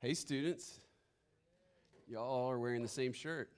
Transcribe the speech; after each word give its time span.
Hey, 0.00 0.14
students. 0.14 0.78
Y'all 2.06 2.48
are 2.48 2.56
wearing 2.56 2.82
the 2.82 2.88
same 2.88 3.12
shirt. 3.12 3.50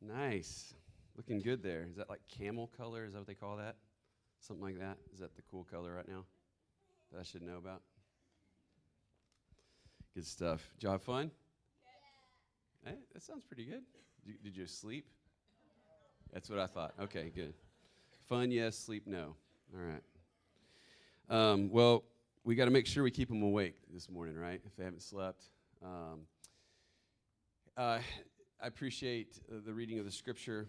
Nice. 0.00 0.72
Looking 1.14 1.40
good 1.40 1.62
there. 1.62 1.86
Is 1.90 1.96
that 1.96 2.08
like 2.08 2.22
camel 2.26 2.70
color? 2.74 3.04
Is 3.04 3.12
that 3.12 3.18
what 3.18 3.26
they 3.26 3.34
call 3.34 3.58
that? 3.58 3.76
Something 4.40 4.64
like 4.64 4.78
that? 4.78 4.96
Is 5.12 5.20
that 5.20 5.36
the 5.36 5.42
cool 5.50 5.66
color 5.70 5.94
right 5.94 6.08
now 6.08 6.24
that 7.12 7.20
I 7.20 7.22
should 7.22 7.42
know 7.42 7.58
about? 7.58 7.82
Good 10.14 10.24
stuff. 10.24 10.66
Did 10.78 10.84
y'all 10.84 10.92
have 10.92 11.02
fun? 11.02 11.30
Yeah. 12.82 12.92
Hey, 12.92 12.98
that 13.12 13.22
sounds 13.22 13.44
pretty 13.44 13.66
good. 13.66 13.82
Did 14.24 14.32
you, 14.32 14.34
did 14.42 14.56
you 14.56 14.66
sleep? 14.66 15.04
That's 16.32 16.48
what 16.48 16.58
I 16.58 16.66
thought. 16.66 16.94
Okay, 16.98 17.30
good. 17.34 17.52
Fun, 18.26 18.50
yes. 18.50 18.78
Sleep, 18.78 19.06
no. 19.06 19.36
All 19.74 19.82
right. 19.82 20.02
Um, 21.28 21.68
well, 21.70 22.04
we 22.44 22.54
got 22.54 22.64
to 22.64 22.70
make 22.70 22.86
sure 22.86 23.04
we 23.04 23.10
keep 23.10 23.28
them 23.28 23.42
awake 23.42 23.76
this 23.92 24.10
morning, 24.10 24.36
right? 24.36 24.60
If 24.64 24.76
they 24.76 24.84
haven't 24.84 25.02
slept. 25.02 25.44
Um, 25.82 26.20
uh, 27.76 27.98
I 28.60 28.66
appreciate 28.66 29.40
uh, 29.50 29.56
the 29.64 29.72
reading 29.72 29.98
of 29.98 30.04
the 30.04 30.10
scripture 30.10 30.68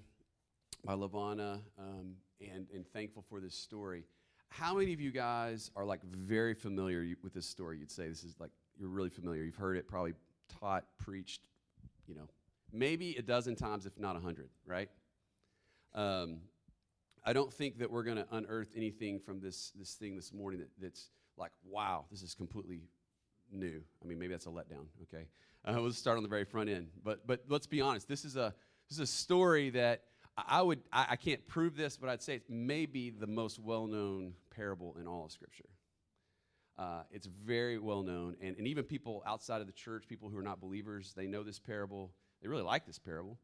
by 0.86 0.94
Lavana 0.94 1.62
um, 1.80 2.16
and, 2.40 2.68
and 2.74 2.88
thankful 2.88 3.24
for 3.28 3.40
this 3.40 3.56
story. 3.56 4.04
How 4.50 4.76
many 4.76 4.94
of 4.94 5.02
you 5.02 5.12
guys 5.12 5.72
are 5.76 5.84
like 5.84 6.04
very 6.04 6.54
familiar 6.54 7.06
with 7.24 7.34
this 7.34 7.48
story? 7.48 7.80
You'd 7.80 7.92
say 7.92 8.08
this 8.08 8.24
is 8.24 8.36
like, 8.40 8.52
you're 8.78 8.90
really 8.90 9.10
familiar. 9.10 9.44
You've 9.44 9.56
heard 9.56 9.78
it 9.78 9.88
probably 9.88 10.14
taught, 10.60 10.86
preached, 11.00 11.42
you 12.08 12.14
know, 12.14 12.28
maybe 12.72 13.16
a 13.18 13.22
dozen 13.24 13.56
times, 13.56 13.88
if 13.88 13.98
not 13.98 14.16
a 14.16 14.20
hundred, 14.20 14.50
right? 14.66 14.90
Um, 15.96 16.42
I 17.26 17.34
don't 17.34 17.52
think 17.52 17.80
that 17.80 17.90
we're 17.90 18.04
going 18.04 18.18
to 18.18 18.28
unearth 18.32 18.70
anything 18.76 19.20
from 19.20 19.40
this, 19.40 19.72
this 19.76 19.94
thing 19.94 20.16
this 20.16 20.34
morning 20.34 20.60
that, 20.60 20.70
that's 20.80 21.10
like, 21.38 21.52
wow, 21.70 22.06
this 22.12 22.22
is 22.22 22.34
completely 22.34 22.82
new. 23.52 23.82
I 24.04 24.08
mean, 24.08 24.20
maybe 24.20 24.34
that's 24.34 24.46
a 24.46 24.50
letdown, 24.50 24.88
okay? 25.04 25.28
Uh, 25.66 25.80
let's 25.80 25.98
start 25.98 26.18
on 26.18 26.24
the 26.24 26.30
very 26.30 26.46
front 26.46 26.70
end. 26.70 26.88
But, 27.04 27.26
but 27.26 27.44
let's 27.48 27.68
be 27.68 27.82
honest, 27.82 28.08
this 28.08 28.26
is 28.26 28.36
a, 28.36 28.54
this 28.90 28.98
is 28.98 29.00
a 29.00 29.08
story 29.08 29.70
that 29.72 30.04
I 30.38 30.62
would, 30.62 30.80
I, 30.92 31.08
I 31.12 31.16
can't 31.16 31.46
prove 31.48 31.76
this, 31.76 31.98
but 31.98 32.10
I'd 32.10 32.22
say 32.22 32.36
it's 32.36 32.50
maybe 32.50 33.12
the 33.12 33.28
most 33.28 33.60
well 33.60 33.88
known 33.88 34.34
parable 34.56 34.96
in 35.00 35.08
all 35.08 35.26
of 35.26 35.32
Scripture. 35.32 35.70
Uh, 36.78 37.04
it's 37.12 37.28
very 37.28 37.78
well 37.78 38.02
known, 38.02 38.36
and, 38.42 38.58
and 38.58 38.68
even 38.68 38.84
people 38.84 39.22
outside 39.28 39.62
of 39.62 39.68
the 39.68 39.74
church, 39.74 40.06
people 40.08 40.30
who 40.30 40.38
are 40.38 40.44
not 40.44 40.60
believers, 40.60 41.14
they 41.16 41.28
know 41.28 41.44
this 41.44 41.60
parable. 41.60 42.12
They 42.42 42.48
really 42.48 42.64
like 42.64 42.88
this 42.88 42.98
parable. 42.98 43.38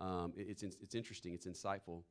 Um, 0.00 0.32
it, 0.36 0.48
it's, 0.48 0.62
it's 0.62 0.94
interesting, 0.94 1.32
it's 1.32 1.46
insightful. 1.46 2.02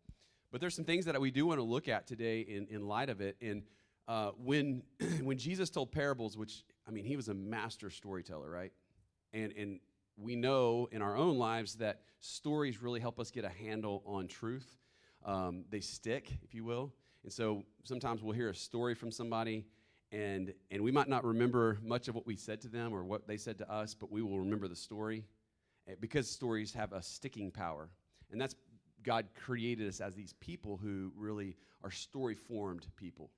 But 0.52 0.62
there's 0.62 0.76
some 0.76 0.86
things 0.86 1.06
that 1.06 1.20
we 1.20 1.32
do 1.32 1.46
want 1.46 1.60
to 1.60 1.64
look 1.64 1.88
at 1.88 2.08
today 2.08 2.42
in, 2.42 2.68
in 2.70 2.88
light 2.88 3.10
of 3.10 3.22
it. 3.22 3.38
And 3.42 3.64
uh, 4.08 4.32
when, 4.38 4.84
when 5.22 5.38
Jesus 5.38 5.70
told 5.70 5.92
parables, 5.92 6.38
which, 6.38 6.64
I 6.88 6.92
mean, 6.92 7.06
he 7.06 7.16
was 7.16 7.30
a 7.30 7.34
master 7.34 7.90
storyteller, 7.90 8.50
right? 8.50 8.72
And, 9.34 9.54
and 9.58 9.80
we 10.18 10.36
know 10.36 10.88
in 10.92 11.02
our 11.02 11.16
own 11.16 11.38
lives 11.38 11.76
that 11.76 12.02
stories 12.20 12.82
really 12.82 13.00
help 13.00 13.20
us 13.20 13.32
get 13.32 13.46
a 13.46 13.50
handle 13.50 14.04
on 14.06 14.28
truth. 14.28 14.78
Um, 15.26 15.66
they 15.70 15.80
stick, 15.80 16.32
if 16.44 16.54
you 16.54 16.64
will. 16.64 16.94
And 17.24 17.32
so 17.32 17.64
sometimes 17.84 18.22
we'll 18.22 18.36
hear 18.36 18.50
a 18.50 18.56
story 18.56 18.96
from 18.96 19.12
somebody, 19.12 19.66
and, 20.12 20.54
and 20.72 20.82
we 20.82 20.92
might 20.92 21.08
not 21.08 21.24
remember 21.24 21.78
much 21.84 22.08
of 22.08 22.16
what 22.16 22.26
we 22.26 22.36
said 22.36 22.62
to 22.62 22.68
them 22.68 22.94
or 22.94 23.04
what 23.04 23.28
they 23.28 23.38
said 23.38 23.58
to 23.60 23.72
us, 23.72 23.94
but 23.94 24.12
we 24.12 24.22
will 24.22 24.40
remember 24.40 24.68
the 24.68 24.76
story 24.76 25.24
eh, 25.88 25.94
because 26.00 26.30
stories 26.30 26.74
have 26.74 26.94
a 26.94 27.02
sticking 27.02 27.52
power. 27.52 27.90
And 28.32 28.42
that's 28.42 28.56
God 29.04 29.26
created 29.36 29.88
us 29.88 30.00
as 30.00 30.16
these 30.16 30.34
people 30.34 30.78
who 30.78 31.12
really 31.16 31.56
are 31.84 31.92
story 31.92 32.36
formed 32.36 32.86
people. 32.96 33.32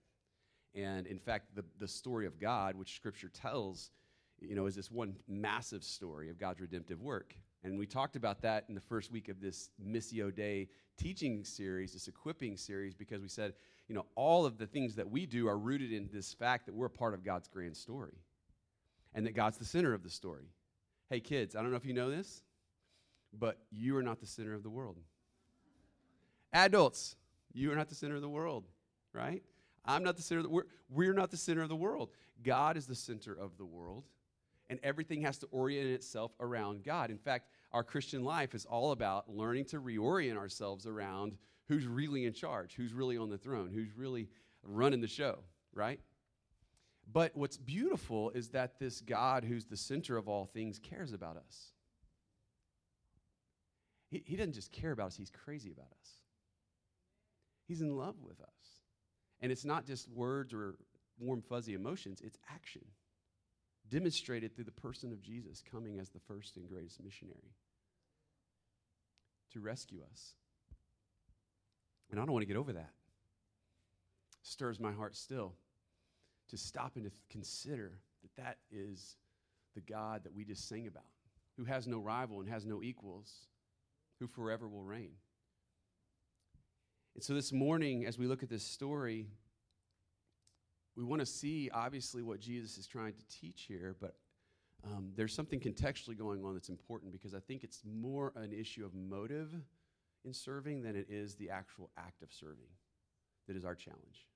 And 0.75 1.05
in 1.07 1.19
fact, 1.19 1.55
the, 1.55 1.63
the 1.79 1.87
story 1.87 2.25
of 2.25 2.39
God, 2.39 2.75
which 2.75 2.95
Scripture 2.95 3.29
tells, 3.29 3.91
you 4.39 4.55
know, 4.55 4.65
is 4.65 4.75
this 4.75 4.91
one 4.91 5.15
massive 5.27 5.83
story 5.83 6.29
of 6.29 6.39
God's 6.39 6.61
redemptive 6.61 7.01
work. 7.01 7.35
And 7.63 7.77
we 7.79 7.85
talked 7.85 8.15
about 8.15 8.41
that 8.41 8.65
in 8.67 8.75
the 8.75 8.81
first 8.81 9.11
week 9.11 9.29
of 9.29 9.39
this 9.39 9.69
Missio 9.81 10.33
Dei 10.33 10.67
teaching 10.97 11.43
series, 11.43 11.93
this 11.93 12.07
equipping 12.07 12.57
series, 12.57 12.93
because 12.93 13.21
we 13.21 13.27
said, 13.27 13.53
you 13.87 13.95
know, 13.95 14.05
all 14.15 14.45
of 14.45 14.57
the 14.57 14.67
things 14.67 14.95
that 14.95 15.09
we 15.09 15.25
do 15.25 15.47
are 15.47 15.57
rooted 15.57 15.91
in 15.91 16.09
this 16.11 16.33
fact 16.33 16.65
that 16.65 16.75
we're 16.75 16.87
a 16.87 16.89
part 16.89 17.13
of 17.13 17.23
God's 17.23 17.47
grand 17.47 17.77
story 17.77 18.17
and 19.13 19.25
that 19.25 19.35
God's 19.35 19.57
the 19.57 19.65
center 19.65 19.93
of 19.93 20.03
the 20.03 20.09
story. 20.09 20.49
Hey, 21.09 21.19
kids, 21.19 21.55
I 21.55 21.61
don't 21.61 21.71
know 21.71 21.77
if 21.77 21.85
you 21.85 21.93
know 21.93 22.09
this, 22.09 22.43
but 23.37 23.59
you 23.71 23.95
are 23.97 24.03
not 24.03 24.19
the 24.19 24.25
center 24.25 24.53
of 24.53 24.63
the 24.63 24.69
world. 24.69 24.97
Adults, 26.51 27.15
you 27.53 27.71
are 27.71 27.75
not 27.75 27.89
the 27.89 27.95
center 27.95 28.15
of 28.15 28.21
the 28.21 28.29
world, 28.29 28.65
right? 29.13 29.43
I'm 29.85 30.03
not 30.03 30.15
the 30.15 30.23
center 30.23 30.39
of 30.39 30.43
the 30.43 30.49
we're, 30.49 30.65
we're 30.89 31.13
not 31.13 31.31
the 31.31 31.37
center 31.37 31.61
of 31.61 31.69
the 31.69 31.75
world. 31.75 32.09
God 32.43 32.77
is 32.77 32.85
the 32.85 32.95
center 32.95 33.33
of 33.33 33.57
the 33.57 33.65
world, 33.65 34.05
and 34.69 34.79
everything 34.83 35.21
has 35.21 35.37
to 35.39 35.47
orient 35.47 35.89
itself 35.89 36.31
around 36.39 36.83
God. 36.83 37.09
In 37.11 37.17
fact, 37.17 37.49
our 37.71 37.83
Christian 37.83 38.23
life 38.23 38.53
is 38.55 38.65
all 38.65 38.91
about 38.91 39.29
learning 39.29 39.65
to 39.65 39.79
reorient 39.79 40.37
ourselves 40.37 40.85
around 40.85 41.37
who's 41.67 41.87
really 41.87 42.25
in 42.25 42.33
charge, 42.33 42.75
who's 42.75 42.93
really 42.93 43.17
on 43.17 43.29
the 43.29 43.37
throne, 43.37 43.71
who's 43.73 43.95
really 43.95 44.29
running 44.63 45.01
the 45.01 45.07
show, 45.07 45.39
right? 45.73 45.99
But 47.11 47.35
what's 47.35 47.57
beautiful 47.57 48.31
is 48.31 48.49
that 48.49 48.79
this 48.79 49.01
God, 49.01 49.43
who's 49.43 49.65
the 49.65 49.77
center 49.77 50.17
of 50.17 50.29
all 50.29 50.45
things, 50.45 50.79
cares 50.79 51.13
about 51.13 51.37
us. 51.37 51.71
He, 54.09 54.23
he 54.25 54.35
doesn't 54.35 54.53
just 54.53 54.71
care 54.71 54.91
about 54.91 55.07
us, 55.07 55.15
he's 55.17 55.31
crazy 55.31 55.71
about 55.71 55.91
us. 56.01 56.09
He's 57.67 57.81
in 57.81 57.97
love 57.97 58.15
with 58.21 58.39
us. 58.41 58.72
And 59.43 59.51
it's 59.51 59.65
not 59.65 59.85
just 59.85 60.09
words 60.09 60.53
or 60.53 60.75
warm, 61.19 61.41
fuzzy 61.41 61.73
emotions, 61.73 62.21
it's 62.23 62.37
action 62.49 62.81
demonstrated 63.89 64.55
through 64.55 64.63
the 64.63 64.71
person 64.71 65.11
of 65.11 65.21
Jesus 65.21 65.61
coming 65.69 65.99
as 65.99 66.09
the 66.09 66.19
first 66.19 66.55
and 66.55 66.67
greatest 66.67 67.03
missionary 67.03 67.53
to 69.51 69.59
rescue 69.59 69.99
us. 70.09 70.33
And 72.09 72.19
I 72.19 72.23
don't 72.23 72.31
want 72.31 72.43
to 72.43 72.47
get 72.47 72.57
over 72.57 72.71
that. 72.73 72.91
Stirs 74.41 74.79
my 74.79 74.93
heart 74.93 75.15
still 75.15 75.53
to 76.49 76.57
stop 76.57 76.93
and 76.95 77.05
to 77.05 77.11
consider 77.29 77.99
that 78.21 78.41
that 78.41 78.57
is 78.71 79.17
the 79.75 79.81
God 79.81 80.23
that 80.23 80.33
we 80.33 80.45
just 80.45 80.69
sing 80.69 80.87
about, 80.87 81.03
who 81.57 81.65
has 81.65 81.85
no 81.85 81.99
rival 81.99 82.39
and 82.39 82.49
has 82.49 82.65
no 82.65 82.81
equals, 82.81 83.47
who 84.19 84.27
forever 84.27 84.67
will 84.67 84.83
reign. 84.83 85.11
And 87.15 87.23
so 87.23 87.33
this 87.33 87.51
morning, 87.51 88.05
as 88.05 88.17
we 88.17 88.25
look 88.25 88.43
at 88.43 88.49
this 88.49 88.63
story, 88.63 89.27
we 90.95 91.03
want 91.03 91.19
to 91.19 91.25
see 91.25 91.69
obviously 91.73 92.21
what 92.21 92.39
Jesus 92.39 92.77
is 92.77 92.87
trying 92.87 93.13
to 93.13 93.23
teach 93.27 93.65
here, 93.67 93.95
but 93.99 94.15
um, 94.85 95.11
there's 95.15 95.33
something 95.33 95.59
contextually 95.59 96.17
going 96.17 96.43
on 96.43 96.53
that's 96.53 96.69
important 96.69 97.11
because 97.11 97.33
I 97.33 97.39
think 97.39 97.63
it's 97.63 97.81
more 97.85 98.33
an 98.35 98.51
issue 98.51 98.85
of 98.85 98.93
motive 98.93 99.53
in 100.25 100.33
serving 100.33 100.81
than 100.81 100.95
it 100.95 101.07
is 101.09 101.35
the 101.35 101.49
actual 101.49 101.89
act 101.97 102.21
of 102.21 102.31
serving 102.31 102.69
that 103.47 103.55
is 103.55 103.65
our 103.65 103.75
challenge. 103.75 104.27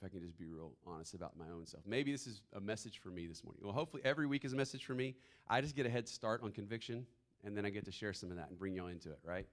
If 0.00 0.06
I 0.06 0.08
can 0.08 0.20
just 0.20 0.36
be 0.36 0.46
real 0.46 0.72
honest 0.86 1.14
about 1.14 1.36
my 1.36 1.46
own 1.54 1.66
self. 1.66 1.84
Maybe 1.86 2.12
this 2.12 2.26
is 2.26 2.42
a 2.54 2.60
message 2.60 2.98
for 2.98 3.08
me 3.08 3.26
this 3.26 3.44
morning. 3.44 3.62
Well, 3.64 3.72
hopefully 3.72 4.02
every 4.04 4.26
week 4.26 4.44
is 4.44 4.52
a 4.52 4.56
message 4.56 4.84
for 4.84 4.94
me. 4.94 5.14
I 5.48 5.60
just 5.60 5.76
get 5.76 5.86
a 5.86 5.90
head 5.90 6.08
start 6.08 6.42
on 6.42 6.50
conviction, 6.50 7.06
and 7.44 7.56
then 7.56 7.64
I 7.64 7.70
get 7.70 7.84
to 7.84 7.92
share 7.92 8.12
some 8.12 8.30
of 8.30 8.36
that 8.36 8.50
and 8.50 8.58
bring 8.58 8.74
y'all 8.74 8.88
into 8.88 9.10
it, 9.10 9.20
right? 9.24 9.46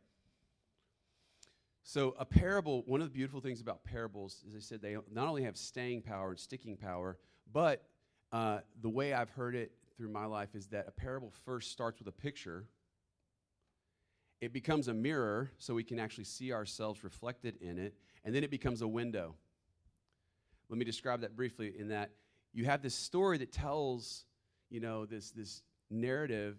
So, 1.83 2.15
a 2.19 2.25
parable, 2.25 2.83
one 2.85 3.01
of 3.01 3.07
the 3.07 3.13
beautiful 3.13 3.41
things 3.41 3.59
about 3.59 3.83
parables 3.83 4.43
is 4.47 4.55
I 4.55 4.59
said 4.59 4.81
they 4.81 4.95
not 5.11 5.27
only 5.27 5.43
have 5.43 5.57
staying 5.57 6.03
power 6.03 6.29
and 6.29 6.39
sticking 6.39 6.77
power, 6.77 7.17
but 7.51 7.83
uh, 8.31 8.59
the 8.81 8.89
way 8.89 9.13
I've 9.13 9.31
heard 9.31 9.55
it 9.55 9.71
through 9.97 10.09
my 10.09 10.25
life 10.25 10.55
is 10.55 10.67
that 10.67 10.85
a 10.87 10.91
parable 10.91 11.31
first 11.43 11.71
starts 11.71 11.99
with 11.99 12.07
a 12.07 12.11
picture. 12.11 12.65
It 14.39 14.53
becomes 14.53 14.87
a 14.87 14.93
mirror 14.93 15.51
so 15.57 15.73
we 15.73 15.83
can 15.83 15.99
actually 15.99 16.23
see 16.23 16.53
ourselves 16.53 17.03
reflected 17.03 17.57
in 17.61 17.77
it, 17.77 17.95
and 18.23 18.33
then 18.33 18.43
it 18.43 18.51
becomes 18.51 18.81
a 18.81 18.87
window. 18.87 19.35
Let 20.69 20.77
me 20.77 20.85
describe 20.85 21.21
that 21.21 21.35
briefly 21.35 21.73
in 21.77 21.89
that 21.89 22.11
you 22.53 22.65
have 22.65 22.81
this 22.81 22.95
story 22.95 23.37
that 23.39 23.51
tells, 23.51 24.25
you 24.69 24.79
know, 24.79 25.05
this, 25.05 25.31
this 25.31 25.61
narrative 25.89 26.57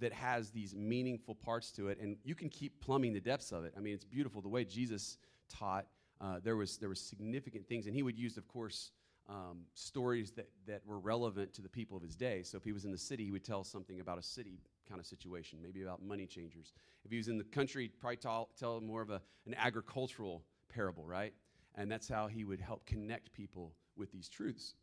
that 0.00 0.12
has 0.12 0.50
these 0.50 0.74
meaningful 0.74 1.34
parts 1.34 1.70
to 1.72 1.88
it, 1.88 1.98
and 2.00 2.16
you 2.24 2.34
can 2.34 2.48
keep 2.48 2.80
plumbing 2.80 3.12
the 3.12 3.20
depths 3.20 3.52
of 3.52 3.64
it. 3.64 3.74
I 3.76 3.80
mean, 3.80 3.94
it's 3.94 4.04
beautiful 4.04 4.40
the 4.40 4.48
way 4.48 4.64
Jesus 4.64 5.18
taught. 5.48 5.86
Uh, 6.20 6.40
there 6.42 6.56
was 6.56 6.78
there 6.78 6.88
was 6.88 7.00
significant 7.00 7.66
things, 7.68 7.86
and 7.86 7.94
he 7.94 8.02
would 8.02 8.18
use, 8.18 8.36
of 8.36 8.46
course, 8.48 8.90
um, 9.28 9.60
stories 9.74 10.32
that 10.32 10.48
that 10.66 10.82
were 10.86 10.98
relevant 10.98 11.54
to 11.54 11.62
the 11.62 11.68
people 11.68 11.96
of 11.96 12.02
his 12.02 12.16
day. 12.16 12.42
So 12.42 12.56
if 12.56 12.64
he 12.64 12.72
was 12.72 12.84
in 12.84 12.92
the 12.92 12.98
city, 12.98 13.24
he 13.24 13.30
would 13.30 13.44
tell 13.44 13.64
something 13.64 14.00
about 14.00 14.18
a 14.18 14.22
city 14.22 14.60
kind 14.88 15.00
of 15.00 15.06
situation, 15.06 15.58
maybe 15.62 15.82
about 15.82 16.02
money 16.02 16.26
changers. 16.26 16.72
If 17.04 17.10
he 17.10 17.18
was 17.18 17.28
in 17.28 17.38
the 17.38 17.44
country, 17.44 17.82
he'd 17.82 18.00
probably 18.00 18.16
tell, 18.16 18.48
tell 18.58 18.80
more 18.80 19.02
of 19.02 19.10
a, 19.10 19.20
an 19.46 19.54
agricultural 19.54 20.42
parable, 20.68 21.04
right? 21.04 21.34
And 21.74 21.90
that's 21.90 22.08
how 22.08 22.26
he 22.26 22.44
would 22.44 22.60
help 22.60 22.86
connect 22.86 23.32
people 23.32 23.74
with 23.96 24.10
these 24.10 24.28
truths. 24.28 24.74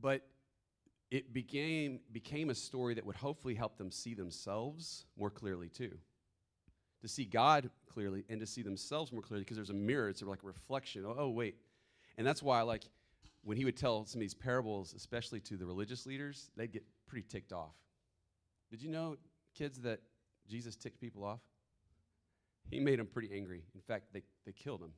But 0.00 0.22
it 1.10 1.32
became, 1.32 2.00
became 2.12 2.50
a 2.50 2.54
story 2.54 2.94
that 2.94 3.04
would 3.04 3.16
hopefully 3.16 3.54
help 3.54 3.76
them 3.76 3.90
see 3.90 4.14
themselves 4.14 5.06
more 5.16 5.30
clearly 5.30 5.68
too 5.68 5.96
to 7.00 7.08
see 7.08 7.24
god 7.24 7.70
clearly 7.86 8.24
and 8.28 8.40
to 8.40 8.46
see 8.46 8.62
themselves 8.62 9.10
more 9.10 9.22
clearly 9.22 9.42
because 9.42 9.56
there's 9.56 9.70
a 9.70 9.74
mirror 9.74 10.08
it's 10.08 10.22
like 10.22 10.42
a 10.42 10.46
reflection 10.46 11.04
oh, 11.06 11.16
oh, 11.18 11.28
wait 11.30 11.56
and 12.18 12.26
that's 12.26 12.42
why 12.42 12.60
like 12.62 12.84
when 13.42 13.56
he 13.56 13.64
would 13.64 13.76
tell 13.76 14.04
some 14.04 14.18
of 14.18 14.20
these 14.20 14.34
parables, 14.34 14.94
especially 14.94 15.40
to 15.40 15.56
the 15.56 15.64
religious 15.64 16.06
leaders, 16.06 16.50
they'd 16.56 16.72
get 16.72 16.84
pretty 17.06 17.26
ticked 17.26 17.52
off. 17.52 17.74
Did 18.70 18.82
you 18.82 18.90
know, 18.90 19.16
kids, 19.56 19.80
that 19.80 20.00
Jesus 20.48 20.76
ticked 20.76 21.00
people 21.00 21.24
off? 21.24 21.40
He 22.70 22.78
made 22.78 22.98
them 22.98 23.06
pretty 23.06 23.30
angry. 23.34 23.62
In 23.74 23.80
fact, 23.80 24.12
they, 24.12 24.22
they 24.46 24.52
killed 24.52 24.82
him, 24.82 24.92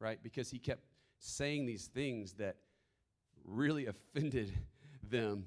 right? 0.00 0.18
Because 0.22 0.50
he 0.50 0.58
kept 0.58 0.82
saying 1.18 1.66
these 1.66 1.86
things 1.86 2.32
that 2.34 2.56
really 3.44 3.86
offended 4.14 4.52
them. 5.10 5.46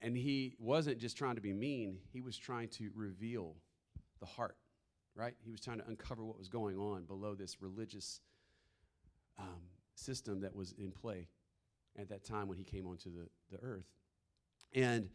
And 0.00 0.16
he 0.16 0.54
wasn't 0.58 0.98
just 0.98 1.16
trying 1.16 1.34
to 1.34 1.40
be 1.40 1.52
mean, 1.52 1.98
he 2.12 2.20
was 2.20 2.36
trying 2.36 2.68
to 2.70 2.90
reveal 2.94 3.56
the 4.20 4.26
heart, 4.26 4.56
right? 5.14 5.34
He 5.44 5.50
was 5.50 5.60
trying 5.60 5.78
to 5.78 5.86
uncover 5.88 6.24
what 6.24 6.38
was 6.38 6.48
going 6.48 6.76
on 6.76 7.04
below 7.04 7.34
this 7.34 7.60
religious 7.60 8.20
um, 9.38 9.62
system 9.94 10.40
that 10.40 10.54
was 10.54 10.72
in 10.72 10.92
play 10.92 11.28
at 11.98 12.08
that 12.10 12.24
time 12.24 12.46
when 12.46 12.56
he 12.56 12.64
came 12.64 12.86
onto 12.86 13.10
the, 13.10 13.28
the 13.50 13.62
earth. 13.62 13.86
And 14.72 15.08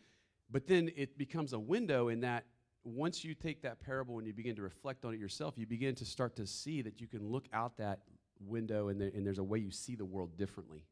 but 0.50 0.68
then 0.68 0.92
it 0.96 1.18
becomes 1.18 1.54
a 1.54 1.60
window 1.60 2.10
in 2.10 2.20
that 2.22 2.46
once 2.84 3.24
you 3.24 3.34
take 3.34 3.62
that 3.62 3.80
parable 3.80 4.18
and 4.18 4.28
you 4.28 4.34
begin 4.34 4.56
to 4.58 4.62
reflect 4.62 5.06
on 5.06 5.14
it 5.14 5.20
yourself, 5.20 5.58
you 5.58 5.66
begin 5.66 5.96
to 5.96 6.06
start 6.06 6.36
to 6.36 6.46
see 6.46 6.82
that 6.82 7.00
you 7.00 7.08
can 7.08 7.26
look 7.26 7.46
out 7.54 7.78
that 7.78 8.00
window 8.46 8.90
and, 8.90 9.00
the, 9.00 9.06
and 9.16 9.26
there's 9.26 9.40
a 9.40 9.44
way 9.44 9.58
you 9.58 9.72
see 9.72 9.96
the 9.96 10.06
world 10.06 10.38
differently 10.38 10.84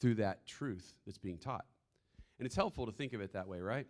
through 0.00 0.16
that 0.16 0.46
truth 0.46 0.94
that's 1.06 1.18
being 1.18 1.38
taught. 1.38 1.64
And 2.38 2.46
it's 2.46 2.56
helpful 2.56 2.86
to 2.86 2.92
think 2.92 3.12
of 3.12 3.20
it 3.20 3.32
that 3.34 3.46
way, 3.46 3.60
right? 3.60 3.86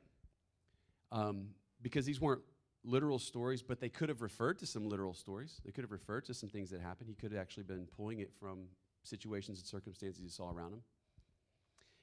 Um, 1.13 1.49
because 1.83 2.05
these 2.05 2.21
weren't 2.21 2.43
literal 2.85 3.19
stories, 3.19 3.63
but 3.63 3.81
they 3.81 3.89
could 3.89 4.09
have 4.09 4.23
referred 4.23 4.59
to 4.59 4.67
some 4.67 4.89
literal 4.89 5.15
stories. 5.15 5.61
They 5.65 5.71
could 5.71 5.85
have 5.85 5.93
referred 5.93 6.25
to 6.27 6.35
some 6.35 6.49
things 6.49 6.71
that 6.71 6.81
happened. 6.81 7.09
He 7.09 7.15
could 7.15 7.33
have 7.33 7.41
actually 7.41 7.65
been 7.65 7.87
pulling 7.97 8.21
it 8.21 8.33
from 8.39 8.65
situations 9.03 9.59
and 9.59 9.67
circumstances 9.67 10.23
he 10.23 10.29
saw 10.29 10.51
around 10.51 10.73
him. 10.73 10.83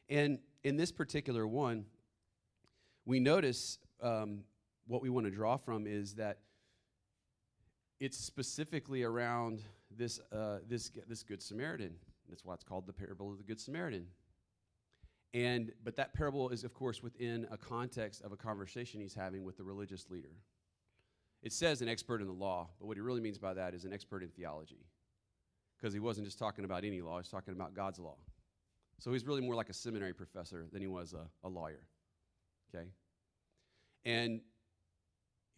And 0.10 0.40
in 0.64 0.78
this 0.78 0.92
particular 0.92 1.48
one, 1.48 1.86
we 3.06 3.20
notice 3.20 3.80
um, 4.02 4.40
what 4.88 5.02
we 5.02 5.10
want 5.10 5.26
to 5.26 5.32
draw 5.32 5.58
from 5.58 5.86
is 5.86 6.16
that 6.16 6.40
it's 8.00 8.18
specifically 8.18 9.04
around 9.04 9.62
this, 9.96 10.20
uh, 10.32 10.60
this, 10.68 10.92
this 11.08 11.24
Good 11.24 11.42
Samaritan. 11.42 11.96
That's 12.30 12.44
why 12.44 12.54
it's 12.54 12.64
called 12.64 12.88
the 12.88 12.94
parable 12.94 13.32
of 13.32 13.38
the 13.38 13.44
Good 13.44 13.60
Samaritan. 13.60 14.08
And, 15.34 15.72
but 15.84 15.96
that 15.98 16.14
parable 16.14 16.50
is, 16.50 16.64
of 16.64 16.74
course, 16.74 17.04
within 17.04 17.48
a 17.52 17.58
context 17.58 18.22
of 18.24 18.32
a 18.32 18.38
conversation 18.38 19.02
he's 19.02 19.14
having 19.14 19.44
with 19.44 19.58
the 19.58 19.64
religious 19.64 20.10
leader. 20.10 20.36
It 21.44 21.54
says 21.54 21.82
an 21.82 21.90
expert 21.90 22.22
in 22.22 22.28
the 22.28 22.34
law, 22.34 22.70
but 22.80 22.88
what 22.88 22.98
he 22.98 23.02
really 23.02 23.22
means 23.22 23.38
by 23.38 23.54
that 23.54 23.74
is 23.74 23.86
an 23.86 23.94
expert 23.94 24.24
in 24.24 24.30
theology. 24.30 24.86
Because 25.78 25.94
he 25.94 26.00
wasn't 26.00 26.26
just 26.26 26.40
talking 26.40 26.66
about 26.66 26.84
any 26.84 27.02
law, 27.02 27.20
he's 27.20 27.30
talking 27.30 27.54
about 27.54 27.74
God's 27.76 28.00
law. 28.00 28.16
So 29.00 29.12
he's 29.14 29.26
really 29.26 29.42
more 29.42 29.54
like 29.54 29.70
a 29.70 29.74
seminary 29.74 30.14
professor 30.14 30.66
than 30.72 30.82
he 30.82 30.88
was 30.88 31.14
a, 31.14 31.28
a 31.46 31.50
lawyer. 31.50 31.84
Okay? 32.74 32.88
And 34.06 34.42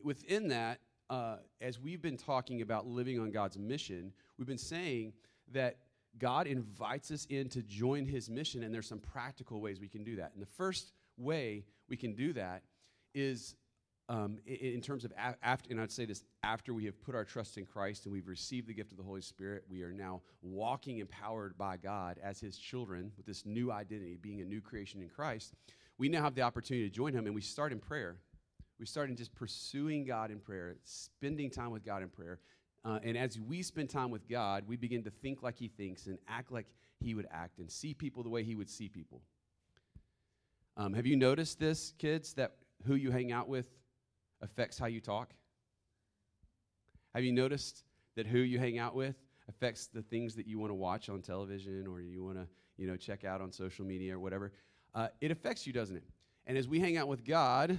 within 0.04 0.50
that, 0.50 0.80
uh, 1.10 1.38
as 1.62 1.80
we've 1.80 2.02
been 2.02 2.18
talking 2.18 2.62
about 2.62 2.86
living 2.86 3.20
on 3.20 3.32
God's 3.32 3.58
mission, 3.58 4.12
we've 4.38 4.48
been 4.48 4.58
saying 4.58 5.14
that 5.52 5.78
God 6.18 6.48
invites 6.48 7.12
us 7.12 7.26
in 7.30 7.50
to 7.50 7.62
join 7.62 8.06
his 8.06 8.30
mission, 8.30 8.64
and 8.64 8.74
there's 8.74 8.88
some 8.88 9.00
practical 9.00 9.62
ways 9.62 9.80
we 9.80 9.88
can 9.88 10.04
do 10.04 10.16
that. 10.18 10.32
And 10.34 10.42
the 10.42 10.48
first 10.58 10.92
way 11.18 11.66
we 11.88 11.98
can 11.98 12.14
do 12.14 12.34
that 12.34 12.64
is 13.14 13.56
um, 14.10 14.40
in, 14.48 14.56
in, 14.56 14.82
terms 14.82 15.06
of 15.06 15.14
after, 15.44 15.70
and 15.70 15.80
I'd 15.80 15.92
say 15.92 16.06
this 16.06 16.24
after 16.44 16.74
we 16.74 16.86
have 16.86 17.00
put 17.02 17.14
our 17.14 17.24
trust 17.24 17.58
in 17.58 17.66
Christ 17.66 18.06
and 18.06 18.14
we've 18.14 18.28
received 18.28 18.68
the 18.68 18.74
gift 18.74 18.92
of 18.92 18.98
the 18.98 19.04
Holy 19.04 19.22
Spirit, 19.22 19.64
we 19.70 19.84
are 19.84 19.94
now 19.94 20.22
walking 20.42 20.98
empowered 20.98 21.58
by 21.58 21.78
God 21.78 22.20
as 22.24 22.40
His 22.40 22.58
children 22.58 23.12
with 23.18 23.28
this 23.28 23.46
new 23.46 23.72
identity, 23.72 24.18
being 24.20 24.42
a 24.42 24.46
new 24.46 24.62
creation 24.62 25.02
in 25.02 25.10
Christ. 25.10 25.54
We 26.00 26.10
now 26.10 26.24
have 26.24 26.34
the 26.34 26.42
opportunity 26.42 26.90
to 26.90 26.94
join 26.94 27.14
Him, 27.14 27.28
and 27.28 27.36
we 27.36 27.42
start 27.42 27.72
in 27.72 27.80
prayer. 27.80 28.18
We 28.80 28.88
start 28.88 29.10
in 29.10 29.16
just 29.16 29.36
pursuing 29.36 30.06
God 30.06 30.32
in 30.32 30.40
prayer, 30.40 30.78
spending 30.84 31.52
time 31.52 31.70
with 31.70 31.86
God 31.86 32.02
in 32.02 32.10
prayer. 32.10 32.40
Uh, 32.86 33.00
and 33.04 33.18
as 33.18 33.40
we 33.40 33.62
spend 33.62 33.90
time 33.90 34.10
with 34.10 34.28
God, 34.28 34.64
we 34.68 34.78
begin 34.78 35.04
to 35.04 35.10
think 35.10 35.44
like 35.44 35.58
He 35.58 35.68
thinks 35.68 36.08
and 36.08 36.18
act 36.28 36.52
like 36.52 36.68
He 37.00 37.14
would 37.14 37.28
act 37.32 37.60
and 37.60 37.70
see 37.70 37.94
people 37.94 38.24
the 38.24 38.30
way 38.30 38.44
He 38.44 38.56
would 38.56 38.70
see 38.70 38.88
people. 38.88 39.22
Um, 40.78 40.94
have 40.94 41.06
you 41.06 41.18
noticed 41.18 41.60
this, 41.60 41.94
kids, 41.98 42.34
that 42.36 42.54
who 42.86 42.96
you 42.96 43.12
hang 43.12 43.32
out 43.32 43.50
with 43.50 43.66
affects 44.42 44.78
how 44.78 44.86
you 44.86 45.02
talk? 45.02 45.34
Have 47.14 47.24
you 47.24 47.34
noticed 47.34 47.84
that 48.16 48.26
who 48.26 48.40
you 48.40 48.60
hang 48.60 48.80
out 48.80 48.96
with 48.96 49.16
affects 49.50 49.88
the 49.88 50.02
things 50.02 50.36
that 50.36 50.48
you 50.48 50.60
want 50.60 50.70
to 50.70 50.76
watch 50.76 51.10
on 51.10 51.22
television 51.22 51.86
or 51.88 52.00
you 52.00 52.24
want 52.24 52.38
to, 52.38 52.48
you 52.78 52.88
know, 52.88 52.96
check 52.96 53.26
out 53.26 53.42
on 53.42 53.52
social 53.52 53.84
media 53.84 54.16
or 54.16 54.20
whatever? 54.20 54.54
Uh, 54.96 55.08
it 55.20 55.32
affects 55.32 55.68
you, 55.68 55.74
doesn't 55.74 55.98
it? 55.98 56.04
And 56.46 56.58
as 56.58 56.68
we 56.68 56.80
hang 56.80 56.98
out 56.98 57.08
with 57.08 57.26
God, 57.26 57.78